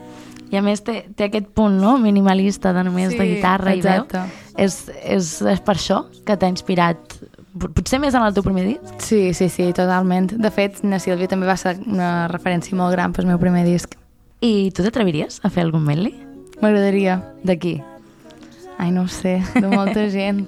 I 0.51 0.57
a 0.57 0.63
més 0.65 0.81
té, 0.81 1.03
té 1.17 1.27
aquest 1.29 1.49
punt 1.53 1.75
no? 1.81 1.99
minimalista 2.01 2.73
de 2.73 2.83
només 2.87 3.11
de 3.17 3.25
guitarra 3.35 3.75
i 3.77 3.83
veu. 3.85 4.05
exacte. 4.05 4.23
És, 4.57 4.79
és, 5.05 5.33
és 5.45 5.61
per 5.61 5.75
això 5.77 6.07
que 6.25 6.37
t'ha 6.41 6.49
inspirat, 6.49 7.19
pot- 7.53 7.75
potser 7.77 8.01
més 8.01 8.15
en 8.17 8.25
el 8.25 8.33
teu 8.37 8.43
primer 8.47 8.65
disc? 8.65 8.95
Sí, 9.05 9.35
sí, 9.37 9.49
sí, 9.53 9.67
totalment. 9.77 10.31
De 10.41 10.51
fet, 10.51 10.81
na 10.89 10.99
Sílvia 11.05 11.29
també 11.29 11.47
va 11.47 11.57
ser 11.61 11.77
una 11.87 12.29
referència 12.33 12.77
molt 12.77 12.97
gran 12.97 13.13
pel 13.13 13.29
meu 13.29 13.37
primer 13.41 13.65
disc. 13.69 13.93
I 14.41 14.71
tu 14.73 14.85
t'atreviries 14.87 15.41
a 15.45 15.51
fer 15.53 15.67
algun 15.67 15.85
medley? 15.85 16.17
M'agradaria. 16.63 17.21
D'aquí? 17.45 17.81
Ai, 18.79 18.91
no 18.91 19.03
ho 19.03 19.09
sé, 19.09 19.39
de 19.55 19.67
molta 19.69 20.09
gent. 20.15 20.47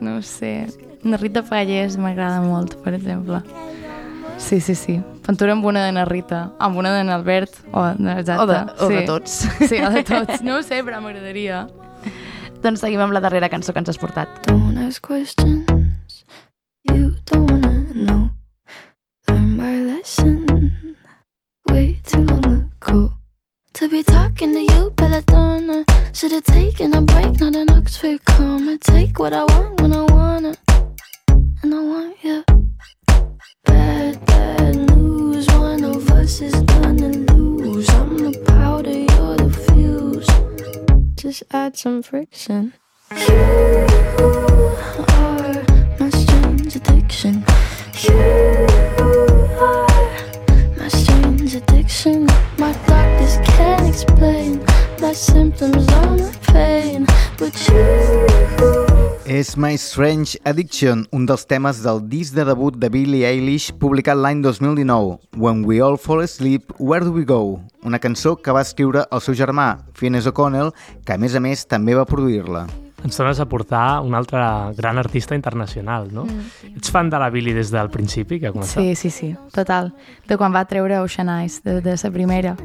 No 0.00 0.16
ho 0.18 0.22
sé. 0.22 0.68
Na 1.02 1.16
Rita 1.18 1.42
Pallés 1.42 1.96
m'agrada 1.98 2.40
molt, 2.44 2.76
per 2.84 2.94
exemple. 2.94 3.40
Sí, 4.38 4.60
sí, 4.60 4.74
sí. 4.74 5.00
Pintura 5.26 5.52
amb 5.54 5.64
una 5.66 5.84
de 5.86 5.92
na 5.94 6.04
Rita, 6.04 6.52
amb 6.58 6.76
una 6.78 6.92
de 6.96 7.04
n'Albert, 7.06 7.60
o, 7.72 7.84
exacte. 8.16 8.42
O 8.42 8.46
de, 8.46 8.58
o 8.78 8.88
sí. 8.88 8.94
de 8.94 9.02
tots. 9.06 9.36
Sí, 9.70 9.78
o 9.82 9.90
de 9.90 10.02
tots. 10.04 10.42
No 10.42 10.56
ho 10.58 10.62
sé, 10.66 10.82
però 10.86 11.00
m'agradaria. 11.04 11.66
doncs 12.62 12.78
seguim 12.84 13.00
amb 13.02 13.10
la 13.10 13.18
darrera 13.18 13.48
cançó 13.50 13.72
que 13.74 13.80
ens 13.82 13.88
has 13.90 13.98
portat. 13.98 14.28
Don't 14.46 14.78
ask 14.78 15.02
questions 15.06 16.22
you 16.86 17.10
don't 17.26 17.50
wanna 17.50 17.90
know. 17.94 18.30
Learn 19.28 19.56
my 19.56 19.80
lesson 19.82 20.46
way 21.70 21.98
too 22.06 22.22
long 22.22 22.70
ago. 22.80 23.10
To 23.74 23.88
be 23.88 24.02
talking 24.04 24.52
to 24.54 24.60
you, 24.60 24.91
Should've 26.22 26.44
taken 26.44 26.94
a 26.94 27.02
break, 27.02 27.40
not 27.40 27.56
an 27.56 27.68
Oxford 27.70 28.24
comma. 28.24 28.78
Take 28.78 29.18
what 29.18 29.32
I 29.32 29.42
want 29.42 29.80
when 29.80 29.92
I 29.92 30.02
wanna, 30.02 30.54
and 31.64 31.74
I 31.74 31.80
want 31.80 32.16
you. 32.22 32.44
Bad, 33.64 34.24
bad 34.26 34.76
news. 34.94 35.48
One 35.48 35.82
of 35.82 36.08
us 36.12 36.40
is 36.40 36.54
gonna 36.54 37.08
lose. 37.08 37.90
I'm 37.90 38.18
the 38.18 38.38
powder, 38.46 38.92
you're 38.92 39.36
the 39.36 39.50
fuse. 39.66 40.30
Just 41.16 41.42
add 41.50 41.76
some 41.76 42.04
friction. 42.04 42.72
You 43.10 43.34
are 45.18 45.64
my 45.98 46.10
strange 46.10 46.76
addiction. 46.76 47.44
You 48.04 48.14
are 49.58 49.88
my 50.78 50.86
strange 50.86 51.56
addiction. 51.56 52.26
My 52.58 52.72
doctors 52.86 53.38
can't 53.56 53.88
explain 53.88 54.41
symptoms 55.14 55.86
or 55.88 56.10
my 56.16 56.30
pain, 56.52 57.06
but 57.38 57.54
you. 57.68 59.12
És 59.24 59.56
My 59.56 59.78
Strange 59.78 60.36
Addiction, 60.44 61.06
un 61.12 61.24
dels 61.26 61.46
temes 61.48 61.78
del 61.84 62.02
disc 62.10 62.34
de 62.34 62.44
debut 62.44 62.74
de 62.76 62.90
Billie 62.92 63.24
Eilish 63.24 63.70
publicat 63.80 64.18
l'any 64.18 64.42
2019, 64.42 65.18
When 65.38 65.62
We 65.64 65.80
All 65.80 65.96
Fall 65.96 66.24
Asleep, 66.24 66.74
Where 66.78 67.04
Do 67.04 67.12
We 67.14 67.24
Go? 67.24 67.60
Una 67.82 67.98
cançó 67.98 68.36
que 68.36 68.52
va 68.52 68.60
escriure 68.60 69.06
el 69.10 69.22
seu 69.24 69.34
germà, 69.38 69.86
Fiennes 69.94 70.26
O'Connell, 70.26 70.74
que 71.06 71.14
a 71.14 71.18
més 71.18 71.36
a 71.38 71.40
més 71.40 71.64
també 71.70 71.94
va 71.96 72.04
produir-la. 72.04 72.66
Ens 73.02 73.16
tornes 73.18 73.40
a 73.40 73.46
portar 73.50 74.00
un 74.04 74.14
altre 74.14 74.42
gran 74.76 74.98
artista 74.98 75.34
internacional, 75.34 76.10
no? 76.14 76.26
Mm. 76.26 76.76
Ets 76.76 76.92
fan 76.94 77.10
de 77.10 77.18
la 77.18 77.30
Billy 77.30 77.54
des 77.56 77.72
del 77.72 77.90
principi, 77.90 78.38
que 78.38 78.50
ha 78.50 78.54
començat? 78.54 78.82
Sí, 78.82 78.94
sí, 78.94 79.10
sí, 79.10 79.32
total. 79.54 79.94
De 80.28 80.38
quan 80.38 80.54
va 80.54 80.66
treure 80.70 81.00
Ocean 81.02 81.30
Eyes, 81.40 81.62
de, 81.64 81.80
de 81.80 81.96
la 81.96 82.10
primera. 82.14 82.56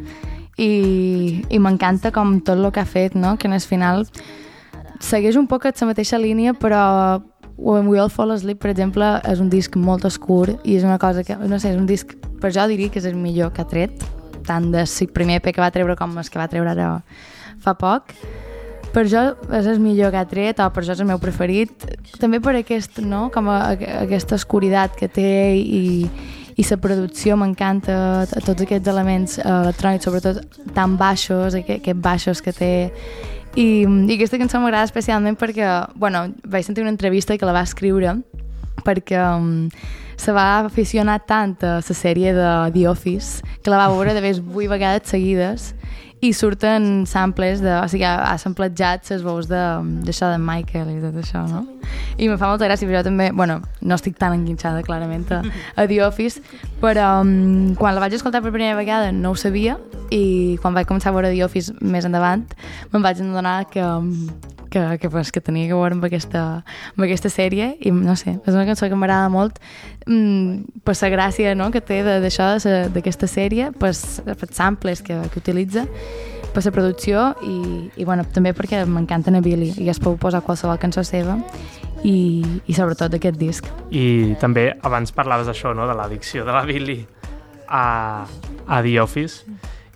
I, 0.58 1.44
i 1.54 1.60
m'encanta 1.62 2.12
com 2.12 2.40
tot 2.42 2.58
el 2.58 2.72
que 2.74 2.82
ha 2.82 2.90
fet, 2.90 3.16
no? 3.16 3.38
que 3.38 3.48
en 3.48 3.54
el 3.54 3.62
final 3.62 4.08
segueix 5.00 5.38
un 5.38 5.48
poc 5.48 5.66
la 5.70 5.90
mateixa 5.92 6.18
línia, 6.18 6.54
però 6.58 7.22
When 7.58 7.88
We 7.88 8.00
All 8.00 8.10
Fall 8.10 8.32
Asleep, 8.32 8.60
per 8.62 8.70
exemple, 8.70 9.06
és 9.26 9.40
un 9.42 9.50
disc 9.50 9.76
molt 9.76 10.06
oscur 10.06 10.60
i 10.64 10.78
és 10.78 10.84
una 10.86 11.00
cosa 11.02 11.24
que, 11.26 11.36
no 11.36 11.58
sé, 11.58 11.74
és 11.74 11.78
un 11.80 11.88
disc, 11.90 12.14
per 12.42 12.52
jo 12.54 12.68
diria 12.70 12.90
que 12.90 13.00
és 13.02 13.06
el 13.10 13.18
millor 13.18 13.52
que 13.54 13.64
ha 13.64 13.70
tret, 13.70 14.04
tant 14.46 14.70
de 14.72 14.86
el 14.86 15.14
primer 15.14 15.40
EP 15.42 15.50
que 15.56 15.62
va 15.62 15.72
treure 15.74 15.96
com 15.98 16.14
el 16.18 16.30
que 16.30 16.40
va 16.40 16.48
treure 16.48 16.72
ara 16.72 17.02
fa 17.62 17.74
poc. 17.74 18.14
Per 18.94 19.04
jo 19.10 19.24
és 19.54 19.68
el 19.68 19.82
millor 19.82 20.14
que 20.14 20.22
ha 20.22 20.30
tret, 20.30 20.62
o 20.62 20.70
per 20.74 20.86
jo 20.86 20.94
és 20.94 21.02
el 21.02 21.10
meu 21.10 21.20
preferit, 21.20 21.74
també 22.22 22.40
per 22.40 22.56
aquest, 22.62 23.02
no?, 23.02 23.28
com 23.34 23.50
a, 23.50 23.58
a, 23.74 23.90
aquesta 24.06 24.38
oscuritat 24.38 24.96
que 24.98 25.10
té 25.10 25.58
i, 25.58 26.08
i 26.58 26.66
la 26.66 26.78
producció 26.82 27.36
m'encanta, 27.38 28.26
tots 28.44 28.64
aquests 28.66 28.90
elements 28.90 29.38
eh, 29.38 29.44
electrònics, 29.46 30.08
sobretot 30.08 30.40
tan 30.74 30.96
baixos, 30.98 31.54
aqu- 31.54 31.78
aquests 31.80 32.02
baixos 32.02 32.42
que 32.42 32.54
té, 32.54 32.72
i, 33.58 33.84
i 33.86 34.16
aquesta 34.18 34.40
cançó 34.42 34.60
m'agrada 34.62 34.90
especialment 34.90 35.38
perquè, 35.38 35.68
bueno, 35.96 36.28
vaig 36.46 36.66
sentir 36.66 36.82
una 36.84 36.94
entrevista 36.94 37.38
que 37.38 37.46
la 37.46 37.54
va 37.54 37.62
escriure 37.66 38.16
perquè 38.86 39.18
um, 39.38 39.70
se 40.18 40.34
va 40.34 40.64
aficionar 40.66 41.20
tant 41.30 41.56
a 41.66 41.76
la 41.78 41.94
sèrie 41.98 42.34
de 42.34 42.50
The 42.74 42.88
Office 42.90 43.42
que 43.62 43.70
la 43.74 43.78
va 43.84 43.90
veure 43.94 44.14
de 44.18 44.22
més 44.26 44.42
8 44.42 44.70
vegades 44.70 45.10
seguides 45.10 45.72
i 46.22 46.32
surten 46.34 47.06
samples 47.06 47.62
de... 47.62 47.72
O 47.78 47.86
sigui, 47.92 48.06
ha, 48.08 48.32
ha 48.32 48.38
samplejat 48.42 49.06
les 49.12 49.24
veus 49.26 49.50
d'això 49.50 50.32
de, 50.32 50.38
de 50.38 50.42
Michael 50.42 50.90
i 50.96 50.98
tot 51.04 51.20
això, 51.22 51.44
no? 51.50 51.64
I 52.18 52.30
me 52.32 52.40
fa 52.42 52.50
molta 52.50 52.66
gràcia, 52.66 52.90
però 52.90 53.00
jo 53.00 53.06
també... 53.10 53.30
Bueno, 53.38 53.60
no 53.82 53.98
estic 54.00 54.18
tan 54.18 54.34
enguinxada, 54.34 54.82
clarament, 54.88 55.28
a, 55.32 55.44
a 55.78 55.86
The 55.86 56.02
Office, 56.08 56.42
però 56.82 57.20
um, 57.22 57.76
quan 57.78 57.96
la 57.96 58.02
vaig 58.04 58.18
escoltar 58.18 58.42
per 58.42 58.54
primera 58.54 58.78
vegada 58.78 59.14
no 59.14 59.36
ho 59.36 59.38
sabia 59.38 59.78
i 60.14 60.58
quan 60.62 60.74
vaig 60.74 60.90
començar 60.90 61.12
a 61.12 61.18
veure 61.18 61.34
The 61.34 61.44
Office 61.46 61.74
més 61.82 62.06
endavant 62.08 62.46
me'n 62.94 63.04
vaig 63.04 63.22
adonar 63.22 63.60
que, 63.70 63.84
um, 63.84 64.57
que, 64.78 65.00
que, 65.00 65.10
pues, 65.10 65.32
que 65.32 65.42
tenia 65.42 65.68
que 65.68 65.76
veure 65.76 65.98
amb 65.98 66.06
aquesta, 66.06 66.44
amb 66.94 67.06
aquesta 67.06 67.32
sèrie 67.34 67.74
i 67.82 67.92
no 67.92 68.16
sé, 68.20 68.38
és 68.38 68.54
una 68.54 68.66
cançó 68.70 68.90
que 68.90 68.98
m'agrada 69.00 69.30
molt 69.34 69.60
mm, 70.06 70.82
per 70.86 70.96
la 71.02 71.12
gràcia 71.14 71.56
no, 71.58 71.72
que 71.74 71.82
té 71.82 72.04
d'això, 72.06 72.56
d'aquesta 72.94 73.30
sèrie, 73.30 73.72
per, 73.74 73.94
per 74.28 74.50
samples 74.52 75.02
que, 75.02 75.20
que 75.32 75.42
utilitza 75.42 75.88
per 76.54 76.64
la 76.66 76.72
producció 76.74 77.24
i, 77.46 77.58
i 78.02 78.06
bueno, 78.06 78.26
també 78.34 78.54
perquè 78.58 78.84
m'encanta 78.90 79.34
en 79.34 79.42
Billy 79.46 79.74
i 79.84 79.90
es 79.92 80.00
pot 80.02 80.18
posar 80.22 80.42
qualsevol 80.46 80.80
cançó 80.82 81.04
seva 81.06 81.38
i, 82.04 82.42
i 82.66 82.74
sobretot 82.74 83.12
d'aquest 83.14 83.38
disc. 83.38 83.68
I 83.92 84.38
també 84.42 84.72
abans 84.86 85.14
parlaves 85.14 85.50
d'això, 85.50 85.74
no? 85.78 85.88
de 85.90 85.98
l'addicció 85.98 86.46
de 86.48 86.56
la 86.56 86.64
Billy 86.66 87.02
a, 87.68 88.26
a 88.68 88.82
The 88.82 89.00
Office. 89.02 89.46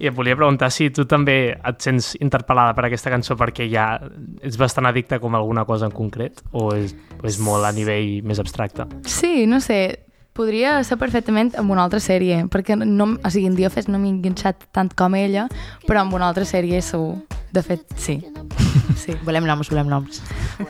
I 0.02 0.10
et 0.10 0.16
volia 0.18 0.34
preguntar 0.34 0.72
si 0.74 0.90
tu 0.90 1.06
també 1.06 1.54
et 1.54 1.84
sents 1.84 2.16
interpel·lada 2.18 2.74
per 2.74 2.88
aquesta 2.88 3.12
cançó 3.14 3.36
perquè 3.38 3.68
ja 3.70 4.00
ets 4.42 4.58
bastant 4.58 4.90
addicte 4.90 5.20
com 5.22 5.36
a 5.36 5.42
alguna 5.42 5.62
cosa 5.70 5.86
en 5.86 5.94
concret 5.94 6.42
o 6.58 6.72
és, 6.74 6.96
o 7.22 7.28
és 7.30 7.38
molt 7.38 7.68
a 7.68 7.74
nivell 7.76 8.24
més 8.26 8.42
abstracte? 8.42 8.88
Sí, 9.06 9.46
no 9.46 9.60
sé, 9.62 10.02
podria 10.34 10.80
ser 10.88 10.98
perfectament 10.98 11.54
amb 11.60 11.74
una 11.74 11.86
altra 11.86 12.02
sèrie, 12.02 12.42
perquè 12.50 12.80
no, 12.80 13.12
o 13.14 13.32
sigui, 13.32 13.52
en 13.52 13.60
Office 13.68 13.92
no 13.92 14.00
m'he 14.02 14.10
enganxat 14.10 14.66
tant 14.74 14.90
com 14.98 15.16
ella, 15.16 15.48
però 15.86 16.02
amb 16.02 16.18
una 16.18 16.32
altra 16.32 16.50
sèrie 16.50 16.82
segur. 16.82 17.20
De 17.52 17.62
fet, 17.62 17.86
sí. 18.00 18.22
sí. 19.04 19.14
Volem 19.28 19.46
noms, 19.46 19.70
volem 19.70 19.90
noms. 19.92 20.22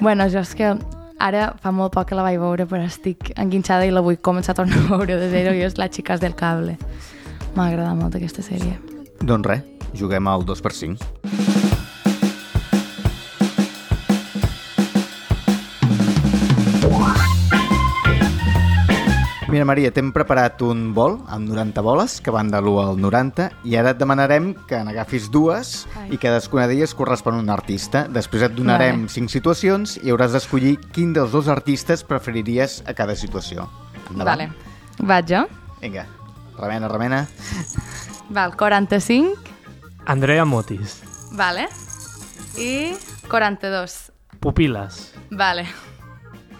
Bueno, 0.01 0.27
jo 0.33 0.41
és 0.41 0.55
que 0.57 0.75
ara 1.21 1.51
fa 1.61 1.71
molt 1.71 1.93
poc 1.93 2.09
que 2.09 2.17
la 2.17 2.25
vaig 2.25 2.41
veure, 2.41 2.65
però 2.67 2.83
estic 2.83 3.31
enguinxada 3.37 3.85
i 3.85 3.93
la 3.93 4.03
vull 4.03 4.19
començar 4.19 4.57
a 4.57 4.63
tornar 4.63 4.81
a 4.81 4.87
veure 4.95 5.19
de 5.21 5.29
zero 5.31 5.53
i 5.55 5.61
és 5.67 5.77
La 5.77 5.91
Chicas 5.93 6.19
del 6.19 6.35
Cable. 6.35 6.79
M'ha 7.55 7.69
agradat 7.69 7.95
molt 7.99 8.17
aquesta 8.17 8.43
sèrie. 8.43 8.90
Doncs 9.21 9.45
res, 9.45 9.61
juguem 9.93 10.27
al 10.27 10.45
2 10.49 10.61
per 10.65 10.73
5. 10.73 11.09
Mira, 19.51 19.65
Maria, 19.67 19.91
t'hem 19.91 20.13
preparat 20.15 20.61
un 20.63 20.93
bol 20.95 21.17
amb 21.27 21.49
90 21.51 21.83
boles 21.83 22.15
que 22.23 22.31
van 22.31 22.47
de 22.49 22.57
l'1 22.63 22.85
al 22.85 23.01
90 23.03 23.49
i 23.67 23.75
ara 23.75 23.91
et 23.91 23.99
demanarem 23.99 24.53
que 24.65 24.79
n'agafis 24.79 25.27
dues 25.29 25.73
Ai. 25.99 26.13
i 26.15 26.19
cadascuna 26.21 26.69
d'elles 26.71 26.95
correspon 26.95 27.35
a 27.35 27.43
un 27.43 27.51
artista. 27.51 28.05
Després 28.07 28.47
et 28.47 28.55
donarem 28.55 29.03
Vale. 29.03 29.11
5 29.11 29.35
situacions 29.35 29.97
i 30.01 30.15
hauràs 30.15 30.31
d'escollir 30.33 30.77
quin 30.95 31.11
dels 31.13 31.35
dos 31.35 31.51
artistes 31.51 32.05
preferiries 32.07 32.79
a 32.87 32.95
cada 32.95 33.13
situació. 33.19 33.67
Endavant. 34.09 34.47
Vale. 34.47 35.03
Vaig 35.03 35.35
jo? 35.35 35.43
Vinga, 35.83 36.07
remena, 36.57 36.87
remena. 36.87 37.25
Val, 38.31 38.55
45. 38.55 39.35
Andrea 40.05 40.45
Motis, 40.45 41.01
Vale. 41.33 41.67
I 42.57 42.93
42. 43.29 44.11
Pupiles, 44.39 45.13
Vale. 45.29 45.65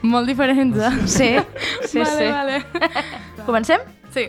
Molt 0.02 0.28
diferents, 0.28 0.78
eh? 0.78 0.92
Sí, 1.08 1.30
sí, 1.88 2.00
vale, 2.00 2.18
sí. 2.18 2.28
Vale. 2.32 2.66
Comencem? 3.46 3.82
Sí. 4.14 4.28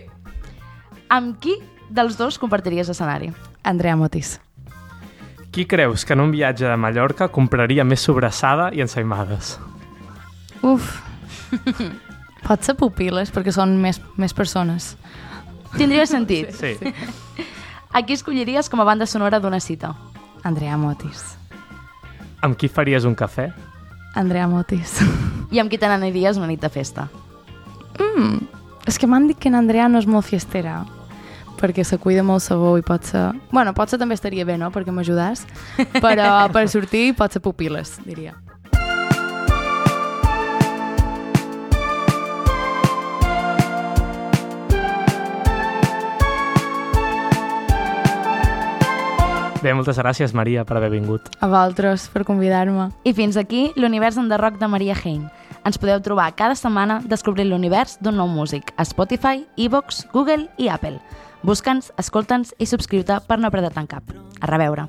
Amb 1.09 1.39
qui 1.41 1.57
dels 1.91 2.17
dos 2.17 2.39
compartiries 2.39 2.89
escenari? 2.93 3.33
Andrea 3.65 3.97
Motis. 3.97 4.39
Qui 5.51 5.67
creus 5.67 6.05
que 6.05 6.15
en 6.15 6.21
un 6.21 6.31
viatge 6.33 6.65
de 6.65 6.77
Mallorca 6.77 7.29
compraria 7.29 7.85
més 7.85 8.01
sobrassada 8.07 8.71
i 8.73 8.81
ensaïmades? 8.85 9.59
Uf. 10.63 11.03
Pot 12.47 12.65
ser 12.65 12.77
pupil·les, 12.79 13.35
perquè 13.35 13.53
són 13.53 13.77
més, 13.83 14.01
més 14.17 14.33
persones. 14.33 14.95
Tindria 15.77 16.07
sentit. 16.07 16.53
Sí. 16.57 16.77
A 17.93 18.03
qui 18.05 18.17
escolliries 18.17 18.69
com 18.73 18.81
a 18.81 18.87
banda 18.89 19.07
sonora 19.07 19.41
d'una 19.41 19.61
cita? 19.61 19.95
Andrea 20.45 20.77
Motis. 20.77 21.37
Amb 22.43 22.57
qui 22.59 22.69
faries 22.69 23.05
un 23.05 23.15
cafè? 23.15 23.51
Andrea 24.15 24.49
Motis. 24.49 24.99
I 25.53 25.61
amb 25.61 25.71
qui 25.71 25.79
te 25.79 25.89
n'aniries 25.89 26.41
una 26.41 26.49
nit 26.51 26.61
de 26.61 26.71
festa? 26.73 27.09
Mm, 28.01 28.41
és 28.89 28.99
que 28.99 29.07
m'han 29.07 29.29
dit 29.29 29.39
que 29.39 29.53
en 29.53 29.61
Andrea 29.61 29.89
no 29.89 30.01
és 30.01 30.09
molt 30.09 30.27
fiestera 30.27 30.81
perquè 31.63 31.85
se 31.87 31.99
cuida 32.03 32.25
molt 32.27 32.43
sabó 32.43 32.75
i 32.79 32.83
pot 32.83 33.07
ser... 33.07 33.29
Bueno, 33.53 33.71
pot 33.77 33.93
ser 33.93 34.01
també 34.01 34.17
estaria 34.19 34.45
bé, 34.49 34.57
no?, 34.59 34.73
perquè 34.75 34.91
m'ajudàs. 34.91 35.45
Però 36.01 36.31
per 36.55 36.67
sortir 36.73 37.13
pot 37.19 37.31
ser 37.31 37.43
pupil·les, 37.45 38.01
diria. 38.09 38.35
Bé, 49.63 49.71
moltes 49.79 49.95
gràcies, 50.01 50.33
Maria, 50.35 50.65
per 50.67 50.75
haver 50.77 50.91
vingut. 50.91 51.29
A 51.39 51.47
vosaltres 51.47 52.09
per 52.11 52.25
convidar-me. 52.27 52.89
I 53.07 53.13
fins 53.15 53.37
aquí 53.39 53.69
l'univers 53.79 54.19
en 54.19 54.27
rock 54.35 54.59
de 54.59 54.67
Maria 54.67 54.97
Hein. 54.99 55.29
Ens 55.65 55.79
podeu 55.79 56.01
trobar 56.03 56.35
cada 56.35 56.57
setmana 56.59 57.01
descobrint 57.07 57.49
l'univers 57.49 57.97
d'un 58.03 58.17
nou 58.17 58.27
músic 58.27 58.73
a 58.77 58.85
Spotify, 58.85 59.47
Evox, 59.57 60.09
Google 60.13 60.49
i 60.59 60.67
Apple. 60.69 60.99
Busca'ns, 61.45 61.93
escolta'ns 61.97 62.55
i 62.59 62.67
subscriu-te 62.67 63.21
per 63.29 63.39
no 63.39 63.51
perdre'n 63.51 63.87
cap. 63.87 64.03
A 64.41 64.51
reveure. 64.51 64.89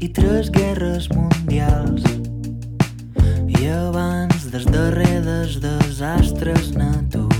i 0.00 0.08
tres 0.08 0.50
guerres 0.54 1.08
mundials 1.10 2.04
i 3.58 3.68
abans 3.68 4.46
dels 4.52 4.66
darrers 4.70 5.58
desastres 5.60 6.72
naturals 6.78 7.33